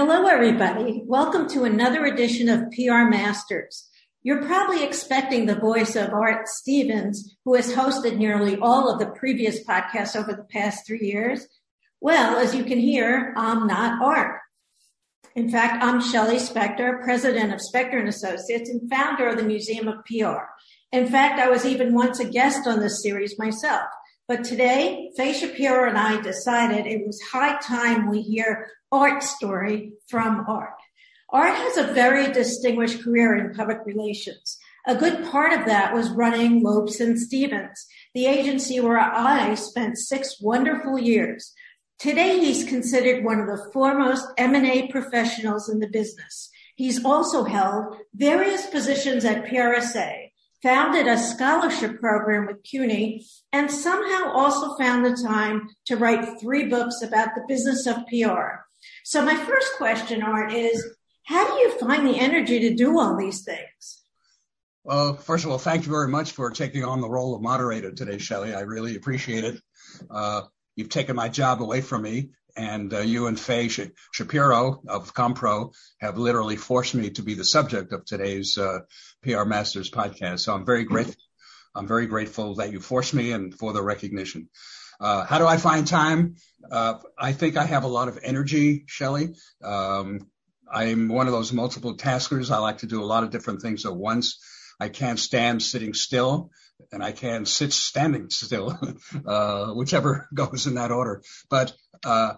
Hello, 0.00 0.26
everybody. 0.26 1.02
Welcome 1.06 1.48
to 1.48 1.64
another 1.64 2.04
edition 2.04 2.48
of 2.48 2.70
PR 2.70 3.10
Masters. 3.10 3.90
You're 4.22 4.44
probably 4.44 4.84
expecting 4.84 5.46
the 5.46 5.58
voice 5.58 5.96
of 5.96 6.12
Art 6.12 6.46
Stevens, 6.46 7.34
who 7.44 7.56
has 7.56 7.74
hosted 7.74 8.16
nearly 8.16 8.56
all 8.58 8.88
of 8.88 9.00
the 9.00 9.10
previous 9.18 9.64
podcasts 9.64 10.14
over 10.14 10.32
the 10.32 10.46
past 10.52 10.86
three 10.86 11.00
years. 11.02 11.48
Well, 12.00 12.36
as 12.36 12.54
you 12.54 12.62
can 12.62 12.78
hear, 12.78 13.34
I'm 13.36 13.66
not 13.66 14.00
Art. 14.00 14.38
In 15.34 15.50
fact, 15.50 15.82
I'm 15.82 16.00
Shelley 16.00 16.36
Spector, 16.36 17.02
president 17.02 17.52
of 17.52 17.58
Spector 17.58 17.98
and 17.98 18.08
Associates 18.08 18.70
and 18.70 18.88
founder 18.88 19.26
of 19.26 19.36
the 19.36 19.42
Museum 19.42 19.88
of 19.88 20.04
PR. 20.04 20.44
In 20.92 21.08
fact, 21.08 21.40
I 21.40 21.50
was 21.50 21.66
even 21.66 21.92
once 21.92 22.20
a 22.20 22.24
guest 22.24 22.68
on 22.68 22.78
this 22.78 23.02
series 23.02 23.36
myself. 23.36 23.88
But 24.28 24.44
today, 24.44 25.10
Faye 25.16 25.32
Shapiro 25.32 25.88
and 25.88 25.96
I 25.96 26.20
decided 26.20 26.86
it 26.86 27.06
was 27.06 27.18
high 27.32 27.58
time 27.60 28.10
we 28.10 28.20
hear 28.20 28.68
Art's 28.92 29.34
story 29.34 29.92
from 30.06 30.44
Art. 30.46 30.74
Art 31.30 31.54
has 31.54 31.78
a 31.78 31.94
very 31.94 32.30
distinguished 32.30 33.02
career 33.02 33.34
in 33.36 33.54
public 33.54 33.78
relations. 33.86 34.58
A 34.86 34.94
good 34.94 35.24
part 35.24 35.58
of 35.58 35.64
that 35.64 35.94
was 35.94 36.10
running 36.10 36.62
Lobsenz 36.62 37.20
Stevens, 37.20 37.86
the 38.12 38.26
agency 38.26 38.80
where 38.80 38.98
I 38.98 39.54
spent 39.54 39.96
six 39.96 40.38
wonderful 40.42 40.98
years. 40.98 41.54
Today, 41.98 42.38
he's 42.38 42.68
considered 42.68 43.24
one 43.24 43.40
of 43.40 43.46
the 43.46 43.70
foremost 43.72 44.26
M&A 44.36 44.88
professionals 44.88 45.70
in 45.70 45.80
the 45.80 45.88
business. 45.88 46.50
He's 46.76 47.02
also 47.02 47.44
held 47.44 47.96
various 48.14 48.66
positions 48.66 49.24
at 49.24 49.46
PRSA, 49.46 50.27
founded 50.62 51.06
a 51.06 51.18
scholarship 51.18 52.00
program 52.00 52.46
with 52.46 52.62
CUNY, 52.62 53.24
and 53.52 53.70
somehow 53.70 54.30
also 54.32 54.76
found 54.76 55.04
the 55.04 55.22
time 55.22 55.68
to 55.86 55.96
write 55.96 56.40
three 56.40 56.66
books 56.66 57.02
about 57.02 57.34
the 57.34 57.44
business 57.46 57.86
of 57.86 58.06
PR. 58.08 58.64
So 59.04 59.24
my 59.24 59.36
first 59.36 59.72
question, 59.76 60.22
Art, 60.22 60.52
is 60.52 60.84
how 61.24 61.46
do 61.46 61.60
you 61.60 61.78
find 61.78 62.06
the 62.06 62.18
energy 62.18 62.60
to 62.60 62.74
do 62.74 62.98
all 62.98 63.16
these 63.16 63.44
things? 63.44 64.02
Well, 64.84 65.14
first 65.14 65.44
of 65.44 65.50
all, 65.50 65.58
thank 65.58 65.84
you 65.84 65.92
very 65.92 66.08
much 66.08 66.32
for 66.32 66.50
taking 66.50 66.84
on 66.84 67.00
the 67.00 67.10
role 67.10 67.34
of 67.34 67.42
moderator 67.42 67.92
today, 67.92 68.18
Shelley. 68.18 68.54
I 68.54 68.60
really 68.60 68.96
appreciate 68.96 69.44
it. 69.44 69.60
Uh, 70.10 70.42
you've 70.76 70.88
taken 70.88 71.14
my 71.14 71.28
job 71.28 71.60
away 71.60 71.82
from 71.82 72.02
me, 72.02 72.30
and 72.58 72.92
uh, 72.92 73.00
you 73.00 73.28
and 73.28 73.38
Faye 73.38 73.68
Shapiro 73.68 74.82
of 74.88 75.14
CommPRO 75.14 75.72
have 76.00 76.18
literally 76.18 76.56
forced 76.56 76.94
me 76.94 77.10
to 77.10 77.22
be 77.22 77.34
the 77.34 77.44
subject 77.44 77.92
of 77.92 78.04
today's 78.04 78.58
uh, 78.58 78.80
PR 79.22 79.44
Masters 79.44 79.90
podcast. 79.90 80.40
So 80.40 80.54
I'm 80.54 80.66
very 80.66 80.84
grateful. 80.84 81.22
I'm 81.74 81.86
very 81.86 82.06
grateful 82.06 82.56
that 82.56 82.72
you 82.72 82.80
forced 82.80 83.14
me 83.14 83.30
and 83.30 83.54
for 83.54 83.72
the 83.72 83.82
recognition. 83.82 84.48
Uh, 85.00 85.24
how 85.24 85.38
do 85.38 85.46
I 85.46 85.56
find 85.56 85.86
time? 85.86 86.34
Uh, 86.68 86.94
I 87.16 87.32
think 87.32 87.56
I 87.56 87.64
have 87.64 87.84
a 87.84 87.88
lot 87.88 88.08
of 88.08 88.18
energy, 88.20 88.84
Shelley. 88.88 89.34
Um, 89.62 90.26
I'm 90.70 91.08
one 91.08 91.28
of 91.28 91.32
those 91.32 91.52
multiple 91.52 91.94
taskers. 91.94 92.50
I 92.50 92.58
like 92.58 92.78
to 92.78 92.86
do 92.86 93.02
a 93.02 93.06
lot 93.06 93.22
of 93.22 93.30
different 93.30 93.62
things 93.62 93.86
at 93.86 93.94
once. 93.94 94.40
I 94.80 94.88
can't 94.88 95.18
stand 95.18 95.62
sitting 95.62 95.94
still 95.94 96.50
and 96.92 97.02
I 97.02 97.12
can 97.12 97.46
sit 97.46 97.72
standing 97.72 98.30
still, 98.30 98.76
uh, 99.26 99.68
whichever 99.68 100.28
goes 100.34 100.66
in 100.66 100.74
that 100.74 100.90
order. 100.90 101.22
But, 101.48 101.72
uh, 102.04 102.34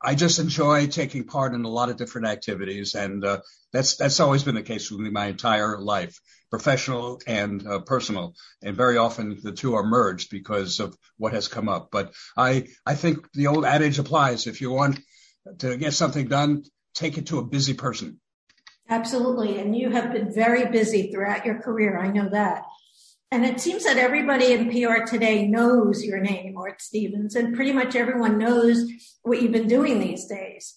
I 0.00 0.14
just 0.14 0.38
enjoy 0.38 0.86
taking 0.86 1.24
part 1.24 1.54
in 1.54 1.64
a 1.64 1.68
lot 1.68 1.88
of 1.88 1.96
different 1.96 2.28
activities, 2.28 2.94
and 2.94 3.24
uh, 3.24 3.40
that's 3.72 3.96
that's 3.96 4.20
always 4.20 4.44
been 4.44 4.54
the 4.54 4.62
case 4.62 4.90
with 4.90 5.00
me 5.00 5.10
my 5.10 5.26
entire 5.26 5.78
life, 5.78 6.20
professional 6.50 7.20
and 7.26 7.66
uh, 7.66 7.80
personal. 7.80 8.34
And 8.62 8.76
very 8.76 8.96
often 8.96 9.38
the 9.42 9.52
two 9.52 9.74
are 9.74 9.84
merged 9.84 10.30
because 10.30 10.78
of 10.78 10.96
what 11.16 11.32
has 11.32 11.48
come 11.48 11.68
up. 11.68 11.88
But 11.90 12.14
I 12.36 12.68
I 12.86 12.94
think 12.94 13.30
the 13.32 13.48
old 13.48 13.64
adage 13.64 13.98
applies: 13.98 14.46
if 14.46 14.60
you 14.60 14.70
want 14.70 15.00
to 15.58 15.76
get 15.76 15.94
something 15.94 16.28
done, 16.28 16.64
take 16.94 17.18
it 17.18 17.26
to 17.28 17.38
a 17.38 17.44
busy 17.44 17.74
person. 17.74 18.20
Absolutely, 18.88 19.58
and 19.58 19.76
you 19.76 19.90
have 19.90 20.12
been 20.12 20.32
very 20.32 20.70
busy 20.70 21.10
throughout 21.10 21.44
your 21.44 21.60
career. 21.60 21.98
I 21.98 22.10
know 22.10 22.28
that. 22.30 22.62
And 23.30 23.44
it 23.44 23.60
seems 23.60 23.84
that 23.84 23.98
everybody 23.98 24.52
in 24.52 24.70
PR 24.70 25.04
today 25.04 25.46
knows 25.46 26.02
your 26.02 26.18
name, 26.18 26.56
Art 26.56 26.80
Stevens, 26.80 27.34
and 27.34 27.54
pretty 27.54 27.72
much 27.72 27.94
everyone 27.94 28.38
knows 28.38 28.90
what 29.22 29.42
you've 29.42 29.52
been 29.52 29.68
doing 29.68 30.00
these 30.00 30.26
days. 30.26 30.74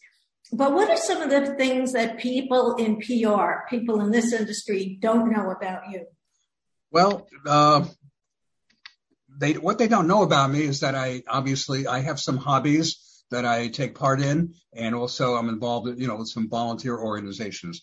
But 0.52 0.74
what 0.74 0.90
are 0.90 0.98
some 0.98 1.22
of 1.22 1.30
the 1.30 1.56
things 1.56 1.94
that 1.94 2.20
people 2.20 2.76
in 2.76 2.98
PR, 2.98 3.66
people 3.70 4.02
in 4.02 4.12
this 4.12 4.34
industry, 4.34 4.98
don't 5.02 5.32
know 5.32 5.50
about 5.50 5.84
you? 5.92 6.06
Well, 6.92 7.26
uh, 7.48 7.86
they 9.30 9.54
what 9.54 9.78
they 9.78 9.88
don't 9.88 10.08
know 10.08 10.24
about 10.24 10.52
me 10.52 10.64
is 10.64 10.82
that 10.82 10.94
I 10.94 11.24
obviously 11.30 11.88
I 11.88 12.00
have 12.00 12.20
some 12.20 12.36
hobbies 12.36 13.24
that 13.32 13.46
I 13.46 13.70
take 13.70 13.96
part 13.96 14.20
in, 14.20 14.56
and 14.74 14.94
also 14.94 15.36
I'm 15.36 15.48
involved, 15.48 15.98
you 15.98 16.08
know, 16.08 16.18
with 16.18 16.28
some 16.28 16.50
volunteer 16.50 16.98
organizations 16.98 17.82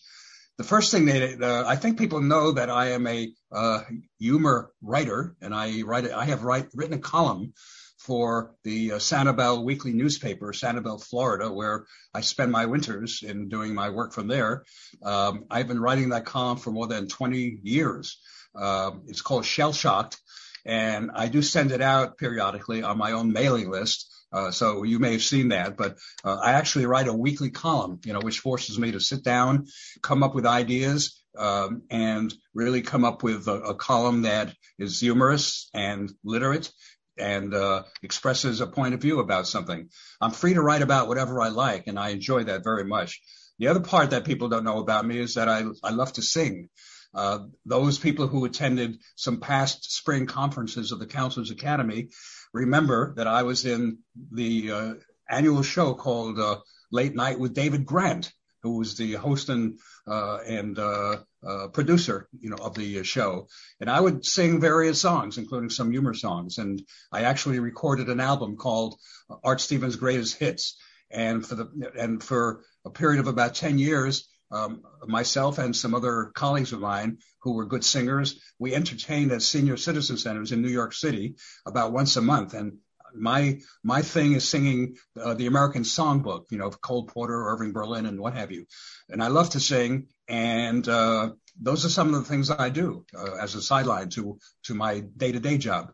the 0.59 0.65
first 0.65 0.91
thing 0.91 1.05
that 1.05 1.41
uh, 1.41 1.63
I 1.65 1.77
think 1.77 1.97
people 1.97 2.19
know 2.19 2.51
that 2.51 2.69
I 2.69 2.89
am 2.89 3.07
a 3.07 3.31
uh, 3.49 3.79
humor 4.19 4.73
writer, 4.81 5.33
and 5.41 5.55
I 5.55 5.83
write, 5.83 6.11
I 6.11 6.25
have 6.25 6.43
write, 6.43 6.67
written 6.75 6.95
a 6.95 6.99
column 6.99 7.53
for 7.97 8.51
the 8.65 8.91
uh, 8.91 8.95
Sanibel 8.97 9.63
weekly 9.63 9.93
newspaper, 9.93 10.51
Sanibel, 10.51 11.01
Florida, 11.01 11.49
where 11.49 11.85
I 12.13 12.19
spend 12.19 12.51
my 12.51 12.65
winters 12.65 13.23
in 13.23 13.47
doing 13.47 13.73
my 13.73 13.89
work 13.89 14.11
from 14.11 14.27
there. 14.27 14.65
Um, 15.01 15.45
I've 15.49 15.69
been 15.69 15.79
writing 15.79 16.09
that 16.09 16.25
column 16.25 16.57
for 16.57 16.71
more 16.71 16.87
than 16.87 17.07
20 17.07 17.59
years. 17.63 18.19
Um, 18.53 19.03
it's 19.07 19.21
called 19.21 19.45
Shell 19.45 19.71
Shocked, 19.71 20.19
and 20.65 21.09
I 21.15 21.29
do 21.29 21.41
send 21.41 21.71
it 21.71 21.81
out 21.81 22.17
periodically 22.17 22.83
on 22.83 22.97
my 22.97 23.13
own 23.13 23.31
mailing 23.31 23.71
list. 23.71 24.13
Uh, 24.31 24.51
so 24.51 24.83
you 24.83 24.99
may 24.99 25.13
have 25.13 25.23
seen 25.23 25.49
that, 25.49 25.75
but 25.75 25.97
uh, 26.23 26.35
I 26.35 26.53
actually 26.53 26.85
write 26.85 27.07
a 27.07 27.13
weekly 27.13 27.49
column, 27.49 27.99
you 28.05 28.13
know, 28.13 28.19
which 28.19 28.39
forces 28.39 28.77
me 28.77 28.91
to 28.91 28.99
sit 28.99 29.23
down, 29.23 29.65
come 30.01 30.21
up 30.21 30.35
with 30.35 30.45
ideas, 30.45 31.23
um, 31.37 31.83
and 31.89 32.33
really 32.53 32.81
come 32.81 33.05
up 33.05 33.23
with 33.23 33.47
a, 33.47 33.53
a, 33.53 33.75
column 33.75 34.23
that 34.23 34.53
is 34.77 34.99
humorous 34.99 35.69
and 35.73 36.11
literate 36.23 36.71
and 37.17 37.53
uh, 37.53 37.83
expresses 38.01 38.61
a 38.61 38.67
point 38.67 38.93
of 38.93 39.01
view 39.01 39.19
about 39.19 39.47
something. 39.47 39.89
I'm 40.21 40.31
free 40.31 40.53
to 40.53 40.61
write 40.61 40.81
about 40.81 41.07
whatever 41.07 41.41
I 41.41 41.49
like, 41.49 41.87
and 41.87 41.99
I 41.99 42.09
enjoy 42.09 42.45
that 42.45 42.63
very 42.63 42.85
much. 42.85 43.21
The 43.59 43.67
other 43.67 43.81
part 43.81 44.11
that 44.11 44.25
people 44.25 44.49
don't 44.49 44.63
know 44.63 44.79
about 44.79 45.05
me 45.05 45.19
is 45.19 45.35
that 45.35 45.49
I, 45.49 45.63
I 45.83 45.91
love 45.91 46.13
to 46.13 46.21
sing. 46.21 46.69
Uh, 47.13 47.39
those 47.65 47.97
people 47.97 48.27
who 48.27 48.45
attended 48.45 48.99
some 49.15 49.39
past 49.39 49.91
spring 49.91 50.27
conferences 50.27 50.91
of 50.91 50.99
the 50.99 51.07
Counselors 51.07 51.51
Academy 51.51 52.09
remember 52.53 53.13
that 53.15 53.27
I 53.27 53.43
was 53.43 53.65
in 53.65 53.99
the 54.31 54.71
uh, 54.71 54.93
annual 55.29 55.63
show 55.63 55.93
called 55.93 56.39
uh, 56.39 56.59
Late 56.91 57.15
Night 57.15 57.39
with 57.39 57.53
David 57.53 57.85
Grant, 57.85 58.31
who 58.63 58.77
was 58.77 58.95
the 58.95 59.13
host 59.13 59.49
and 59.49 59.79
uh, 60.07 60.39
and 60.45 60.77
uh, 60.77 61.17
uh, 61.47 61.67
producer, 61.67 62.27
you 62.39 62.49
know, 62.49 62.57
of 62.57 62.75
the 62.75 63.03
show. 63.03 63.47
And 63.79 63.89
I 63.89 63.99
would 63.99 64.25
sing 64.25 64.59
various 64.59 64.99
songs, 65.01 65.37
including 65.37 65.69
some 65.69 65.91
humor 65.91 66.13
songs. 66.13 66.57
And 66.57 66.81
I 67.11 67.21
actually 67.21 67.59
recorded 67.59 68.09
an 68.09 68.19
album 68.19 68.57
called 68.57 68.95
Art 69.43 69.61
Stevens' 69.61 69.95
Greatest 69.95 70.37
Hits. 70.37 70.77
And 71.11 71.45
for 71.45 71.55
the 71.55 71.91
and 71.97 72.21
for 72.23 72.61
a 72.85 72.91
period 72.91 73.19
of 73.19 73.27
about 73.27 73.55
ten 73.55 73.79
years, 73.79 74.28
um, 74.51 74.83
myself 75.05 75.57
and 75.57 75.75
some 75.75 75.93
other 75.93 76.31
colleagues 76.33 76.73
of 76.73 76.79
mine 76.79 77.19
who 77.41 77.53
were 77.53 77.65
good 77.65 77.83
singers, 77.83 78.39
we 78.57 78.73
entertained 78.73 79.31
at 79.31 79.41
senior 79.41 79.77
citizen 79.77 80.17
centers 80.17 80.51
in 80.51 80.61
New 80.61 80.69
York 80.69 80.93
City 80.93 81.35
about 81.65 81.91
once 81.91 82.15
a 82.17 82.21
month. 82.21 82.53
And 82.53 82.77
my 83.15 83.59
my 83.83 84.01
thing 84.01 84.33
is 84.33 84.47
singing 84.47 84.97
uh, 85.19 85.33
the 85.33 85.47
American 85.47 85.83
Songbook, 85.83 86.45
you 86.51 86.57
know, 86.57 86.69
Cole 86.69 87.05
Porter, 87.05 87.47
Irving 87.49 87.71
Berlin, 87.71 88.05
and 88.05 88.19
what 88.19 88.33
have 88.33 88.51
you. 88.51 88.65
And 89.09 89.23
I 89.23 89.27
love 89.27 89.51
to 89.51 89.59
sing, 89.59 90.07
and 90.27 90.87
uh, 90.87 91.31
those 91.59 91.85
are 91.85 91.89
some 91.89 92.13
of 92.13 92.21
the 92.21 92.29
things 92.29 92.51
I 92.51 92.69
do 92.69 93.05
uh, 93.17 93.35
as 93.41 93.55
a 93.55 93.61
sideline 93.61 94.09
to 94.09 94.37
to 94.65 94.73
my 94.73 94.99
day 94.99 95.31
to 95.31 95.39
day 95.39 95.57
job. 95.57 95.91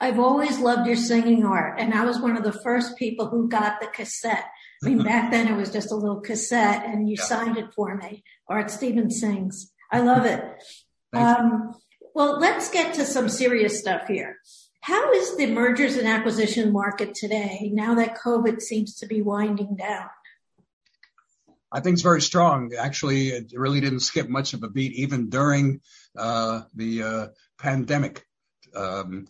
I've 0.00 0.18
always 0.18 0.58
loved 0.58 0.86
your 0.86 0.96
singing 0.96 1.44
art, 1.44 1.80
and 1.80 1.94
I 1.94 2.04
was 2.04 2.20
one 2.20 2.36
of 2.36 2.44
the 2.44 2.60
first 2.64 2.96
people 2.96 3.28
who 3.28 3.48
got 3.48 3.80
the 3.80 3.86
cassette. 3.86 4.46
I 4.84 4.88
mean, 4.88 5.02
back 5.02 5.30
then 5.30 5.48
it 5.48 5.56
was 5.56 5.72
just 5.72 5.90
a 5.90 5.96
little 5.96 6.20
cassette, 6.20 6.84
and 6.86 7.08
you 7.08 7.16
yeah. 7.18 7.24
signed 7.24 7.56
it 7.56 7.74
for 7.74 7.96
me. 7.96 8.22
Art 8.48 8.70
Stevens 8.70 9.20
sings. 9.20 9.72
I 9.90 10.00
love 10.00 10.24
it. 10.24 10.44
Um, 11.12 11.74
well, 12.14 12.38
let's 12.38 12.70
get 12.70 12.94
to 12.94 13.04
some 13.04 13.28
serious 13.28 13.78
stuff 13.78 14.06
here. 14.06 14.36
How 14.80 15.12
is 15.12 15.36
the 15.36 15.46
mergers 15.46 15.96
and 15.96 16.06
acquisition 16.06 16.72
market 16.72 17.14
today 17.14 17.70
now 17.72 17.94
that 17.96 18.18
COVID 18.18 18.60
seems 18.60 18.94
to 18.96 19.06
be 19.06 19.20
winding 19.20 19.76
down? 19.76 20.08
I 21.70 21.80
think 21.80 21.94
it's 21.94 22.02
very 22.02 22.22
strong. 22.22 22.72
Actually, 22.78 23.28
it 23.28 23.52
really 23.54 23.80
didn't 23.80 24.00
skip 24.00 24.28
much 24.28 24.54
of 24.54 24.62
a 24.62 24.68
beat 24.68 24.92
even 24.94 25.28
during 25.28 25.80
uh, 26.16 26.62
the 26.74 27.02
uh, 27.02 27.26
pandemic. 27.58 28.24
Um, 28.74 29.26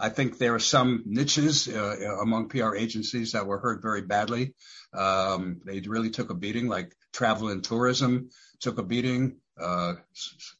I 0.00 0.08
think 0.08 0.38
there 0.38 0.54
are 0.54 0.60
some 0.60 1.02
niches 1.04 1.68
uh, 1.68 2.16
among 2.22 2.48
PR 2.48 2.74
agencies 2.74 3.32
that 3.32 3.46
were 3.46 3.58
hurt 3.58 3.82
very 3.82 4.00
badly. 4.00 4.54
Um, 4.94 5.60
they 5.64 5.80
really 5.80 6.10
took 6.10 6.30
a 6.30 6.34
beating, 6.34 6.68
like 6.68 6.96
travel 7.12 7.48
and 7.48 7.62
tourism 7.62 8.30
took 8.60 8.78
a 8.78 8.82
beating, 8.82 9.36
uh, 9.60 9.94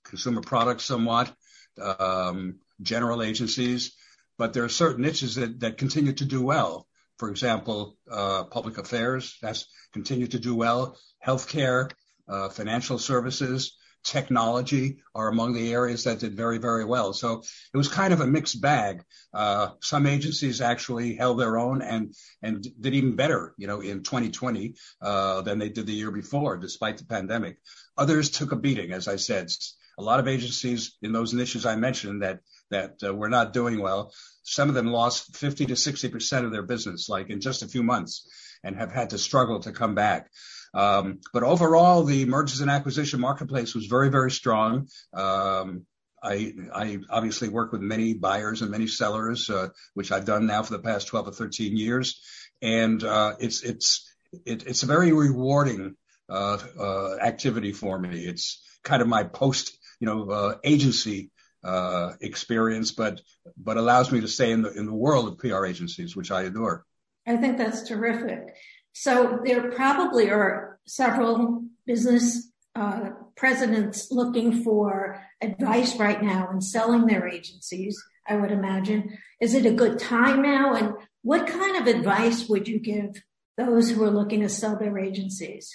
consumer 0.04 0.40
products 0.40 0.84
somewhat, 0.84 1.32
um, 1.80 2.56
general 2.82 3.22
agencies. 3.22 3.92
But 4.38 4.52
there 4.52 4.64
are 4.64 4.70
certain 4.70 5.02
niches 5.02 5.34
that, 5.36 5.60
that 5.60 5.78
continue 5.78 6.12
to 6.14 6.24
do 6.24 6.42
well. 6.42 6.86
for 7.18 7.28
example, 7.28 7.98
uh, 8.10 8.44
public 8.44 8.78
affairs 8.78 9.36
has 9.42 9.66
continued 9.92 10.30
to 10.30 10.38
do 10.38 10.54
well. 10.54 10.96
Healthcare, 11.26 11.90
uh, 12.26 12.48
financial 12.48 12.98
services, 12.98 13.76
technology 14.02 14.98
are 15.14 15.28
among 15.28 15.52
the 15.52 15.72
areas 15.72 16.04
that 16.04 16.18
did 16.18 16.34
very, 16.34 16.58
very 16.58 16.84
well. 16.84 17.12
So 17.12 17.42
it 17.72 17.76
was 17.76 17.88
kind 17.88 18.12
of 18.12 18.20
a 18.20 18.26
mixed 18.26 18.60
bag. 18.60 19.02
Uh, 19.32 19.70
some 19.80 20.06
agencies 20.06 20.60
actually 20.60 21.14
held 21.14 21.38
their 21.38 21.58
own 21.58 21.82
and 21.82 22.14
and 22.42 22.66
did 22.80 22.94
even 22.94 23.16
better, 23.16 23.54
you 23.58 23.66
know, 23.66 23.80
in 23.80 24.02
2020 24.02 24.74
uh, 25.02 25.42
than 25.42 25.58
they 25.58 25.68
did 25.68 25.86
the 25.86 25.92
year 25.92 26.10
before, 26.10 26.56
despite 26.56 26.98
the 26.98 27.04
pandemic. 27.04 27.58
Others 27.96 28.30
took 28.30 28.52
a 28.52 28.56
beating, 28.56 28.92
as 28.92 29.08
I 29.08 29.16
said. 29.16 29.50
A 29.98 30.02
lot 30.02 30.20
of 30.20 30.28
agencies 30.28 30.96
in 31.02 31.12
those 31.12 31.34
niches 31.34 31.66
I 31.66 31.76
mentioned 31.76 32.22
that 32.22 32.40
that 32.70 33.02
uh, 33.04 33.14
were 33.14 33.28
not 33.28 33.52
doing 33.52 33.80
well. 33.80 34.12
Some 34.42 34.68
of 34.68 34.74
them 34.74 34.86
lost 34.86 35.36
50 35.36 35.66
to 35.66 35.76
60 35.76 36.08
percent 36.08 36.46
of 36.46 36.52
their 36.52 36.62
business, 36.62 37.08
like 37.08 37.28
in 37.28 37.40
just 37.40 37.62
a 37.62 37.68
few 37.68 37.82
months, 37.82 38.26
and 38.64 38.76
have 38.76 38.92
had 38.92 39.10
to 39.10 39.18
struggle 39.18 39.60
to 39.60 39.72
come 39.72 39.94
back. 39.94 40.30
Um, 40.72 41.20
but 41.32 41.42
overall, 41.42 42.04
the 42.04 42.24
mergers 42.26 42.60
and 42.60 42.70
acquisition 42.70 43.20
marketplace 43.20 43.74
was 43.74 43.86
very, 43.86 44.08
very 44.08 44.30
strong. 44.30 44.88
Um, 45.12 45.86
I, 46.22 46.52
I, 46.74 46.98
obviously 47.08 47.48
work 47.48 47.72
with 47.72 47.80
many 47.80 48.14
buyers 48.14 48.62
and 48.62 48.70
many 48.70 48.86
sellers, 48.86 49.48
uh, 49.48 49.68
which 49.94 50.12
I've 50.12 50.26
done 50.26 50.46
now 50.46 50.62
for 50.62 50.72
the 50.72 50.82
past 50.82 51.08
12 51.08 51.28
or 51.28 51.32
13 51.32 51.76
years. 51.76 52.22
And, 52.60 53.02
uh, 53.02 53.36
it's, 53.38 53.62
it's, 53.62 54.06
it, 54.44 54.66
it's 54.66 54.82
a 54.82 54.86
very 54.86 55.12
rewarding, 55.12 55.96
uh, 56.28 56.58
uh, 56.78 57.16
activity 57.16 57.72
for 57.72 57.98
me. 57.98 58.20
It's 58.26 58.62
kind 58.84 59.02
of 59.02 59.08
my 59.08 59.24
post, 59.24 59.76
you 59.98 60.06
know, 60.06 60.58
agency, 60.62 61.30
uh, 61.64 62.12
experience, 62.20 62.92
but, 62.92 63.20
but 63.56 63.76
allows 63.76 64.12
me 64.12 64.20
to 64.20 64.28
stay 64.28 64.52
in 64.52 64.62
the, 64.62 64.72
in 64.72 64.86
the 64.86 64.94
world 64.94 65.26
of 65.26 65.38
PR 65.38 65.64
agencies, 65.64 66.14
which 66.14 66.30
I 66.30 66.42
adore. 66.42 66.84
I 67.26 67.36
think 67.36 67.58
that's 67.58 67.82
terrific. 67.82 68.54
So 69.00 69.40
there 69.42 69.70
probably 69.70 70.28
are 70.28 70.78
several 70.86 71.64
business 71.86 72.52
uh, 72.74 73.08
presidents 73.34 74.08
looking 74.10 74.62
for 74.62 75.22
advice 75.40 75.96
right 75.96 76.22
now 76.22 76.50
in 76.52 76.60
selling 76.60 77.06
their 77.06 77.26
agencies, 77.26 77.98
I 78.28 78.36
would 78.36 78.50
imagine. 78.50 79.16
Is 79.40 79.54
it 79.54 79.64
a 79.64 79.72
good 79.72 79.98
time 79.98 80.42
now? 80.42 80.74
And 80.74 80.92
what 81.22 81.46
kind 81.46 81.78
of 81.78 81.86
advice 81.86 82.46
would 82.50 82.68
you 82.68 82.78
give 82.78 83.22
those 83.56 83.90
who 83.90 84.04
are 84.04 84.10
looking 84.10 84.42
to 84.42 84.50
sell 84.50 84.76
their 84.76 84.98
agencies? 84.98 85.74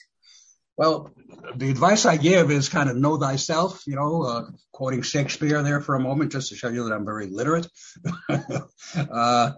Well, 0.77 1.11
the 1.55 1.71
advice 1.71 2.05
I 2.05 2.17
give 2.17 2.51
is 2.51 2.69
kind 2.69 2.91
of 2.91 2.95
know 2.95 3.17
thyself, 3.17 3.87
you 3.87 3.95
know, 3.95 4.21
uh, 4.21 4.45
quoting 4.71 5.01
Shakespeare 5.01 5.63
there 5.63 5.81
for 5.81 5.95
a 5.95 5.99
moment, 5.99 6.31
just 6.31 6.49
to 6.49 6.55
show 6.55 6.69
you 6.69 6.83
that 6.83 6.93
I'm 6.93 7.05
very 7.05 7.25
literate. 7.25 7.67
uh, 8.95 9.53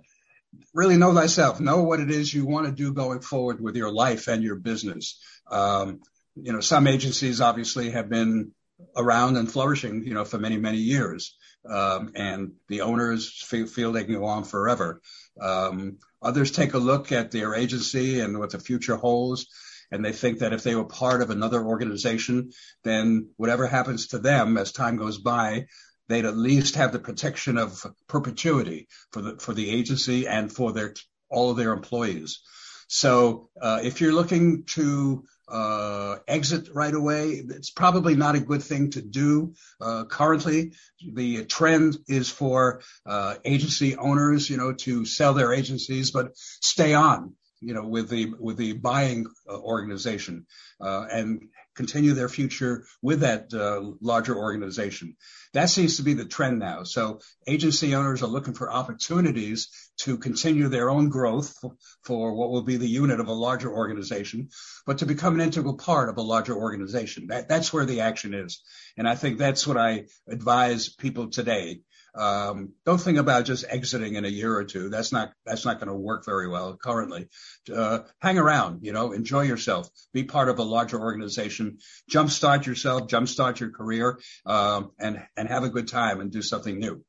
really 0.74 0.98
know 0.98 1.14
thyself. 1.14 1.60
Know 1.60 1.84
what 1.84 2.00
it 2.00 2.12
is 2.12 2.34
you 2.34 2.46
want 2.46 2.66
to 2.66 2.72
do 2.72 2.94
going 2.94 3.22
forward 3.22 3.62
with 3.62 3.76
your 3.76 3.92
life 3.92 4.28
and 4.28 4.44
your 4.44 4.56
business. 4.56 5.20
Um, 5.50 6.02
you 6.36 6.54
know, 6.54 6.60
some 6.60 6.88
agencies 6.88 7.42
obviously 7.42 7.92
have 7.92 8.10
been 8.10 8.52
around 8.96 9.38
and 9.38 9.52
flourishing, 9.52 10.04
you 10.06 10.14
know, 10.14 10.26
for 10.26 10.38
many, 10.38 10.58
many 10.58 10.78
years. 10.78 11.36
Um, 11.68 12.12
and 12.16 12.54
the 12.70 12.82
owners 12.82 13.44
feel, 13.46 13.66
feel, 13.66 13.92
they 13.92 14.04
can 14.04 14.16
go 14.16 14.26
on 14.26 14.44
forever. 14.44 15.02
Um, 15.42 15.98
others 16.22 16.52
take 16.52 16.74
a 16.74 16.80
look 16.80 17.12
at 17.12 17.32
their 17.32 17.56
agency 17.56 18.20
and 18.20 18.40
what 18.40 18.52
the 18.52 18.60
future 18.60 18.96
holds. 18.96 19.48
And 19.92 20.04
they 20.04 20.12
think 20.12 20.40
that 20.40 20.54
if 20.54 20.64
they 20.64 20.76
were 20.76 20.86
part 20.86 21.22
of 21.22 21.30
another 21.30 21.64
organization, 21.64 22.52
then 22.84 23.30
whatever 23.38 23.68
happens 23.68 24.08
to 24.08 24.20
them 24.20 24.58
as 24.58 24.72
time 24.72 24.98
goes 24.98 25.18
by, 25.18 25.68
they'd 26.08 26.26
at 26.26 26.38
least 26.38 26.76
have 26.76 26.92
the 26.92 27.00
protection 27.00 27.58
of 27.58 27.86
perpetuity 28.08 28.88
for 29.12 29.22
the 29.22 29.38
for 29.38 29.54
the 29.54 29.70
agency 29.70 30.28
and 30.28 30.52
for 30.52 30.72
their 30.72 30.94
all 31.30 31.52
of 31.52 31.58
their 31.58 31.74
employees. 31.74 32.42
So 32.88 33.50
uh, 33.62 33.82
if 33.84 34.00
you're 34.00 34.14
looking 34.14 34.64
to 34.76 35.26
uh, 35.50 36.18
exit 36.28 36.70
right 36.74 36.94
away, 36.94 37.44
it's 37.50 37.70
probably 37.70 38.16
not 38.16 38.36
a 38.36 38.40
good 38.40 38.64
thing 38.64 38.92
to 38.92 39.02
do. 39.02 39.54
Uh, 39.80 40.06
currently, 40.06 40.74
the 41.14 41.46
trend 41.46 41.98
is 42.08 42.30
for 42.30 42.82
uh, 43.06 43.36
agency 43.46 43.96
owners, 43.96 44.50
you 44.50 44.58
know, 44.58 44.74
to 44.74 45.06
sell 45.06 45.34
their 45.34 45.54
agencies 45.54 46.12
but 46.12 46.32
stay 46.36 46.94
on, 46.94 47.34
you 47.62 47.74
know, 47.74 47.88
with 47.88 48.10
the 48.10 48.34
with 48.40 48.58
the 48.58 48.74
buying 48.74 49.26
uh, 49.50 49.58
organization 49.58 50.46
uh, 50.82 51.06
and 51.12 51.50
continue 51.78 52.14
their 52.14 52.28
future 52.28 52.86
with 53.02 53.22
that 53.22 53.54
uh, 53.54 53.82
larger 54.02 54.36
organization. 54.36 55.16
That 55.54 55.70
seems 55.70 55.98
to 55.98 56.04
be 56.04 56.14
the 56.14 56.26
trend 56.26 56.60
now. 56.60 56.84
So 56.84 57.22
agency 57.48 57.96
owners 57.96 58.22
are 58.22 58.28
looking 58.28 58.54
for 58.54 58.72
opportunities 58.72 59.70
to 60.00 60.18
continue 60.18 60.68
their 60.68 60.90
own 60.90 61.10
growth 61.10 61.56
for 62.04 62.34
what 62.34 62.50
will 62.50 62.64
be 62.64 62.78
the 62.78 62.88
unit 62.88 63.20
of 63.20 63.28
a 63.28 63.34
larger 63.34 63.72
organization, 63.72 64.50
but 64.86 64.98
to 64.98 65.06
become 65.06 65.36
an 65.36 65.42
integral 65.42 65.78
part 65.78 66.10
of 66.10 66.18
a 66.18 66.22
larger 66.22 66.56
organization. 66.56 67.28
That, 67.28 67.48
that's 67.48 67.72
where 67.72 67.86
the 67.86 68.02
action 68.02 68.34
is. 68.34 68.62
And 68.98 69.08
I 69.08 69.16
think 69.16 69.38
that's 69.38 69.66
what 69.66 69.78
I 69.78 70.06
advise 70.28 70.90
people 70.90 71.30
today 71.30 71.82
um, 72.16 72.74
don't 72.86 73.00
think 73.00 73.18
about 73.18 73.46
just 73.46 73.66
exiting 73.70 74.16
in 74.16 74.26
a 74.26 74.30
year 74.30 74.56
or 74.56 74.64
two. 74.64 74.90
That's 74.90 75.12
not 75.12 75.34
that's 75.46 75.66
not 75.66 75.80
going 75.80 75.90
to 75.90 75.96
work 75.96 76.26
very 76.26 76.48
well 76.48 76.76
currently. 76.76 77.28
Uh, 77.74 78.00
hang 78.20 78.38
around, 78.38 78.84
you 78.84 78.94
know, 78.94 79.12
enjoy 79.12 79.44
yourself, 79.44 79.90
be 80.14 80.24
part 80.24 80.50
of 80.50 80.60
a 80.60 80.64
larger 80.64 81.00
organization, 81.00 81.78
jumpstart 82.12 82.66
yourself, 82.66 83.04
jumpstart 83.08 83.60
your 83.60 83.72
career, 83.72 84.20
um, 84.46 84.92
and 85.00 85.22
and 85.36 85.48
have 85.48 85.64
a 85.64 85.70
good 85.70 85.88
time 85.88 86.22
and 86.22 86.32
do 86.32 86.42
something 86.42 86.80
new. 86.80 87.04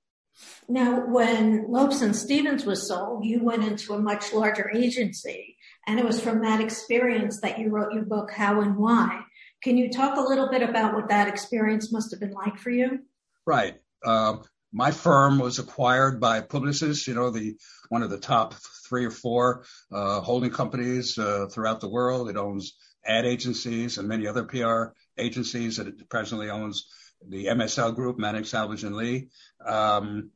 Now, 0.69 1.07
when 1.07 1.67
Lobsenz 1.67 2.17
Stevens 2.17 2.65
was 2.65 2.87
sold, 2.87 3.25
you 3.25 3.43
went 3.43 3.65
into 3.65 3.95
a 3.95 3.99
much 3.99 4.33
larger 4.33 4.71
agency, 4.73 5.57
and 5.87 5.99
it 5.99 6.05
was 6.05 6.21
from 6.21 6.43
that 6.43 6.61
experience 6.61 7.41
that 7.41 7.59
you 7.59 7.71
wrote 7.71 7.93
your 7.93 8.05
book, 8.05 8.31
How 8.31 8.61
and 8.61 8.77
Why. 8.77 9.23
Can 9.63 9.77
you 9.77 9.91
talk 9.91 10.17
a 10.17 10.21
little 10.21 10.49
bit 10.49 10.63
about 10.63 10.95
what 10.95 11.09
that 11.09 11.27
experience 11.27 11.93
must 11.93 12.13
have 12.13 12.21
been 12.21 12.33
like 12.33 12.59
for 12.59 12.71
you? 12.71 13.01
Right. 13.45 13.77
Um, 14.05 14.45
my 14.73 14.91
firm 14.91 15.39
was 15.39 15.59
acquired 15.59 16.21
by 16.21 16.41
Publicis, 16.41 17.07
you 17.07 17.15
know, 17.15 17.31
the 17.31 17.57
one 17.89 18.03
of 18.03 18.11
the 18.11 18.19
top 18.19 18.55
three 18.89 19.05
or 19.05 19.11
four 19.11 19.65
uh, 19.93 20.21
holding 20.21 20.51
companies 20.51 21.19
uh, 21.19 21.47
throughout 21.51 21.81
the 21.81 21.89
world. 21.89 22.29
It 22.29 22.37
owns 22.37 22.75
ad 23.05 23.25
agencies 23.25 23.99
and 23.99 24.09
many 24.09 24.27
other 24.27 24.45
PR 24.45 24.89
agencies. 25.17 25.79
It 25.79 26.09
presently 26.09 26.51
owns 26.51 26.89
the 27.27 27.47
MSL 27.47 27.95
Group, 27.95 28.19
Manning 28.19 28.45
Selvage 28.45 28.85
and 28.85 28.97
Lee. 28.97 29.29
Um, 29.65 30.31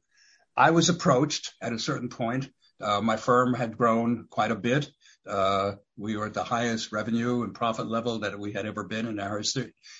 I 0.56 0.70
was 0.70 0.88
approached 0.88 1.54
at 1.60 1.72
a 1.72 1.78
certain 1.78 2.08
point. 2.08 2.48
Uh, 2.80 3.00
my 3.00 3.16
firm 3.16 3.54
had 3.54 3.76
grown 3.76 4.26
quite 4.30 4.50
a 4.50 4.56
bit. 4.56 4.90
Uh, 5.26 5.72
we 5.96 6.16
were 6.16 6.26
at 6.26 6.34
the 6.34 6.44
highest 6.44 6.92
revenue 6.92 7.42
and 7.42 7.54
profit 7.54 7.86
level 7.86 8.20
that 8.20 8.38
we 8.38 8.52
had 8.52 8.66
ever 8.66 8.84
been 8.84 9.06
in 9.06 9.20
our 9.20 9.38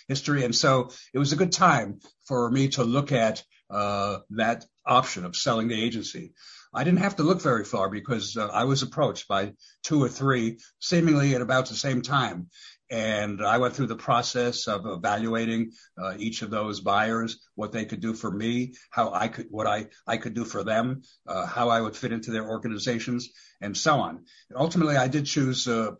history. 0.08 0.44
And 0.44 0.54
so 0.54 0.90
it 1.14 1.18
was 1.18 1.32
a 1.32 1.36
good 1.36 1.52
time 1.52 2.00
for 2.26 2.50
me 2.50 2.68
to 2.68 2.84
look 2.84 3.12
at 3.12 3.42
uh, 3.70 4.18
that 4.30 4.64
option 4.84 5.24
of 5.24 5.36
selling 5.36 5.68
the 5.68 5.82
agency. 5.82 6.32
I 6.74 6.84
didn't 6.84 7.00
have 7.00 7.16
to 7.16 7.22
look 7.22 7.42
very 7.42 7.64
far 7.64 7.90
because 7.90 8.36
uh, 8.36 8.46
I 8.46 8.64
was 8.64 8.82
approached 8.82 9.28
by 9.28 9.52
two 9.82 10.02
or 10.02 10.08
three 10.08 10.58
seemingly 10.78 11.34
at 11.34 11.42
about 11.42 11.68
the 11.68 11.74
same 11.74 12.02
time. 12.02 12.48
And 12.92 13.42
I 13.42 13.56
went 13.56 13.74
through 13.74 13.86
the 13.86 13.96
process 13.96 14.68
of 14.68 14.84
evaluating 14.84 15.72
uh, 15.96 16.12
each 16.18 16.42
of 16.42 16.50
those 16.50 16.80
buyers, 16.80 17.38
what 17.54 17.72
they 17.72 17.86
could 17.86 18.00
do 18.00 18.12
for 18.12 18.30
me, 18.30 18.74
how 18.90 19.14
I 19.14 19.28
could, 19.28 19.46
what 19.48 19.66
I, 19.66 19.86
I 20.06 20.18
could 20.18 20.34
do 20.34 20.44
for 20.44 20.62
them, 20.62 21.00
uh, 21.26 21.46
how 21.46 21.70
I 21.70 21.80
would 21.80 21.96
fit 21.96 22.12
into 22.12 22.32
their 22.32 22.46
organizations, 22.46 23.30
and 23.62 23.74
so 23.74 23.94
on. 23.94 24.26
And 24.50 24.58
ultimately, 24.58 24.96
I 24.96 25.08
did 25.08 25.24
choose 25.24 25.66
uh, 25.66 25.92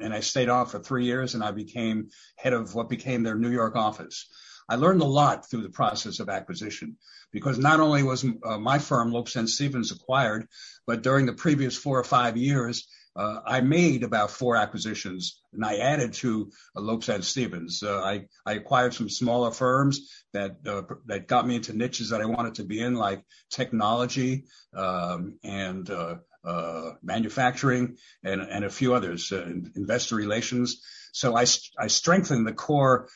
and 0.00 0.14
I 0.14 0.20
stayed 0.20 0.48
on 0.48 0.66
for 0.66 0.78
three 0.78 1.04
years 1.04 1.34
and 1.34 1.42
I 1.42 1.50
became 1.50 2.10
head 2.36 2.52
of 2.52 2.76
what 2.76 2.88
became 2.88 3.24
their 3.24 3.34
New 3.34 3.50
York 3.50 3.74
office. 3.74 4.28
I 4.68 4.76
learned 4.76 5.02
a 5.02 5.04
lot 5.04 5.50
through 5.50 5.62
the 5.62 5.68
process 5.68 6.20
of 6.20 6.28
acquisition 6.28 6.96
because 7.32 7.58
not 7.58 7.80
only 7.80 8.04
was 8.04 8.24
uh, 8.44 8.56
my 8.58 8.78
firm, 8.78 9.10
Lobsenz 9.10 9.48
Stevens, 9.48 9.90
acquired, 9.90 10.46
but 10.86 11.02
during 11.02 11.26
the 11.26 11.32
previous 11.32 11.76
four 11.76 11.98
or 11.98 12.04
five 12.04 12.36
years, 12.36 12.86
I 13.16 13.60
made 13.60 14.02
about 14.02 14.30
four 14.30 14.56
acquisitions 14.56 15.40
and 15.52 15.64
I 15.64 15.78
added 15.78 16.12
to 16.14 16.50
uh, 16.76 16.80
Lobsenz 16.80 17.24
Stevens. 17.24 17.82
Uh, 17.82 18.00
I, 18.46 18.52
acquired 18.52 18.94
some 18.94 19.08
smaller 19.08 19.50
firms 19.50 20.08
that, 20.32 20.56
uh, 20.66 20.82
that 21.06 21.28
got 21.28 21.46
me 21.46 21.56
into 21.56 21.72
niches 21.72 22.10
that 22.10 22.20
I 22.20 22.26
wanted 22.26 22.56
to 22.56 22.64
be 22.64 22.80
in, 22.80 22.94
like 22.94 23.24
technology, 23.50 24.44
um, 24.74 25.38
and, 25.42 25.88
uh, 25.90 26.16
uh, 26.44 26.92
manufacturing 27.02 27.96
and, 28.22 28.64
a 28.64 28.70
few 28.70 28.94
others, 28.94 29.30
investor 29.30 30.16
relations. 30.16 30.82
So 31.12 31.36
I, 31.36 31.44
I 31.78 31.88
strengthened 31.88 32.46
the 32.46 32.52
core, 32.52 33.08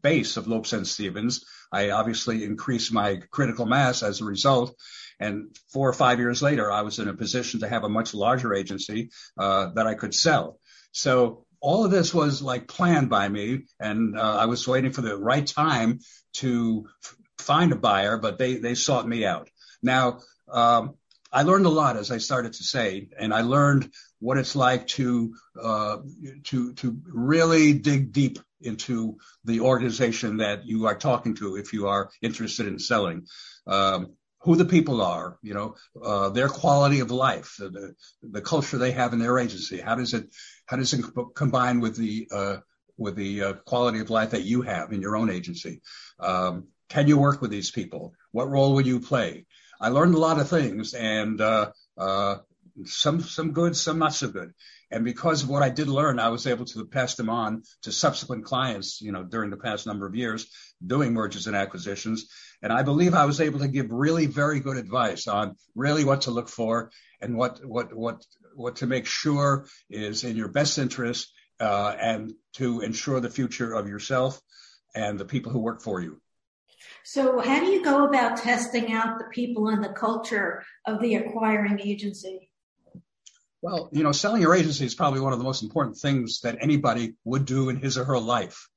base 0.00 0.36
of 0.36 0.46
Lobsenz 0.46 0.86
Stevens. 0.86 1.44
I 1.72 1.90
obviously 1.90 2.44
increased 2.44 2.92
my 2.92 3.20
critical 3.30 3.66
mass 3.66 4.02
as 4.02 4.20
a 4.20 4.24
result. 4.24 4.76
And 5.22 5.56
four 5.72 5.88
or 5.88 5.92
five 5.92 6.18
years 6.18 6.42
later, 6.42 6.70
I 6.70 6.82
was 6.82 6.98
in 6.98 7.08
a 7.08 7.14
position 7.14 7.60
to 7.60 7.68
have 7.68 7.84
a 7.84 7.88
much 7.88 8.12
larger 8.12 8.52
agency 8.54 9.10
uh, 9.38 9.70
that 9.74 9.86
I 9.86 9.94
could 9.94 10.14
sell. 10.14 10.58
So 10.90 11.46
all 11.60 11.84
of 11.84 11.92
this 11.92 12.12
was 12.12 12.42
like 12.42 12.66
planned 12.66 13.08
by 13.08 13.28
me, 13.28 13.66
and 13.78 14.18
uh, 14.18 14.36
I 14.40 14.46
was 14.46 14.66
waiting 14.66 14.92
for 14.92 15.02
the 15.02 15.16
right 15.16 15.46
time 15.46 16.00
to 16.34 16.88
f- 17.04 17.16
find 17.38 17.72
a 17.72 17.76
buyer, 17.76 18.18
but 18.18 18.36
they 18.36 18.56
they 18.56 18.74
sought 18.74 19.06
me 19.06 19.24
out. 19.24 19.48
Now, 19.80 20.18
um, 20.50 20.94
I 21.32 21.42
learned 21.44 21.66
a 21.66 21.70
lot, 21.70 21.96
as 21.96 22.10
I 22.10 22.18
started 22.18 22.54
to 22.54 22.64
say, 22.64 23.08
and 23.18 23.32
I 23.32 23.42
learned 23.42 23.92
what 24.18 24.38
it's 24.38 24.56
like 24.56 24.86
to 24.98 25.34
uh, 25.60 25.98
to 26.44 26.72
to 26.74 27.00
really 27.06 27.72
dig 27.74 28.12
deep 28.12 28.38
into 28.60 29.18
the 29.44 29.60
organization 29.60 30.38
that 30.38 30.66
you 30.66 30.86
are 30.86 30.98
talking 30.98 31.36
to 31.36 31.56
if 31.56 31.72
you 31.72 31.86
are 31.86 32.10
interested 32.20 32.66
in 32.66 32.78
selling. 32.78 33.26
Um, 33.66 34.14
who 34.42 34.56
the 34.56 34.64
people 34.64 35.00
are, 35.00 35.38
you 35.42 35.54
know, 35.54 35.76
uh, 36.02 36.28
their 36.30 36.48
quality 36.48 37.00
of 37.00 37.10
life, 37.10 37.54
the, 37.58 37.94
the 38.22 38.40
culture 38.40 38.76
they 38.76 38.90
have 38.92 39.12
in 39.12 39.18
their 39.18 39.38
agency. 39.38 39.80
How 39.80 39.94
does 39.94 40.14
it, 40.14 40.34
how 40.66 40.76
does 40.76 40.92
it 40.92 41.04
combine 41.34 41.80
with 41.80 41.96
the, 41.96 42.28
uh, 42.32 42.56
with 42.98 43.14
the 43.16 43.42
uh, 43.42 43.52
quality 43.64 44.00
of 44.00 44.10
life 44.10 44.30
that 44.30 44.42
you 44.42 44.62
have 44.62 44.92
in 44.92 45.00
your 45.00 45.16
own 45.16 45.30
agency? 45.30 45.80
Um, 46.18 46.68
can 46.88 47.06
you 47.06 47.18
work 47.18 47.40
with 47.40 47.50
these 47.50 47.70
people? 47.70 48.14
What 48.32 48.50
role 48.50 48.74
will 48.74 48.86
you 48.86 49.00
play? 49.00 49.46
I 49.80 49.88
learned 49.88 50.14
a 50.14 50.18
lot 50.18 50.40
of 50.40 50.48
things 50.48 50.94
and, 50.94 51.40
uh, 51.40 51.70
uh, 51.96 52.36
some, 52.84 53.20
some 53.20 53.52
good, 53.52 53.76
some 53.76 53.98
not 53.98 54.14
so 54.14 54.28
good. 54.28 54.54
And 54.92 55.04
because 55.04 55.42
of 55.42 55.48
what 55.48 55.62
I 55.62 55.70
did 55.70 55.88
learn, 55.88 56.18
I 56.18 56.28
was 56.28 56.46
able 56.46 56.66
to 56.66 56.84
pass 56.84 57.14
them 57.14 57.30
on 57.30 57.62
to 57.82 57.90
subsequent 57.90 58.44
clients, 58.44 59.00
you 59.00 59.10
know, 59.10 59.22
during 59.22 59.48
the 59.48 59.56
past 59.56 59.86
number 59.86 60.06
of 60.06 60.14
years 60.14 60.46
doing 60.84 61.14
mergers 61.14 61.46
and 61.46 61.56
acquisitions. 61.56 62.28
And 62.60 62.70
I 62.70 62.82
believe 62.82 63.14
I 63.14 63.24
was 63.24 63.40
able 63.40 63.60
to 63.60 63.68
give 63.68 63.90
really 63.90 64.26
very 64.26 64.60
good 64.60 64.76
advice 64.76 65.26
on 65.26 65.56
really 65.74 66.04
what 66.04 66.22
to 66.22 66.30
look 66.30 66.50
for 66.50 66.90
and 67.22 67.36
what, 67.36 67.64
what, 67.64 67.94
what, 67.94 68.22
what 68.54 68.76
to 68.76 68.86
make 68.86 69.06
sure 69.06 69.66
is 69.88 70.24
in 70.24 70.36
your 70.36 70.48
best 70.48 70.78
interest, 70.78 71.32
uh, 71.58 71.94
and 71.98 72.34
to 72.54 72.80
ensure 72.80 73.20
the 73.20 73.30
future 73.30 73.72
of 73.72 73.88
yourself 73.88 74.40
and 74.94 75.18
the 75.18 75.24
people 75.24 75.52
who 75.52 75.60
work 75.60 75.80
for 75.80 76.02
you. 76.02 76.20
So 77.04 77.40
how 77.40 77.60
do 77.60 77.66
you 77.66 77.82
go 77.82 78.04
about 78.04 78.36
testing 78.36 78.92
out 78.92 79.18
the 79.18 79.26
people 79.32 79.68
and 79.68 79.82
the 79.82 79.94
culture 79.94 80.64
of 80.86 81.00
the 81.00 81.14
acquiring 81.14 81.80
agency? 81.80 82.51
Well, 83.62 83.90
you 83.92 84.02
know, 84.02 84.10
selling 84.10 84.42
your 84.42 84.56
agency 84.56 84.84
is 84.84 84.96
probably 84.96 85.20
one 85.20 85.32
of 85.32 85.38
the 85.38 85.44
most 85.44 85.62
important 85.62 85.96
things 85.96 86.40
that 86.40 86.58
anybody 86.60 87.14
would 87.24 87.46
do 87.46 87.68
in 87.68 87.76
his 87.76 87.96
or 87.96 88.04
her 88.04 88.18
life. 88.18 88.68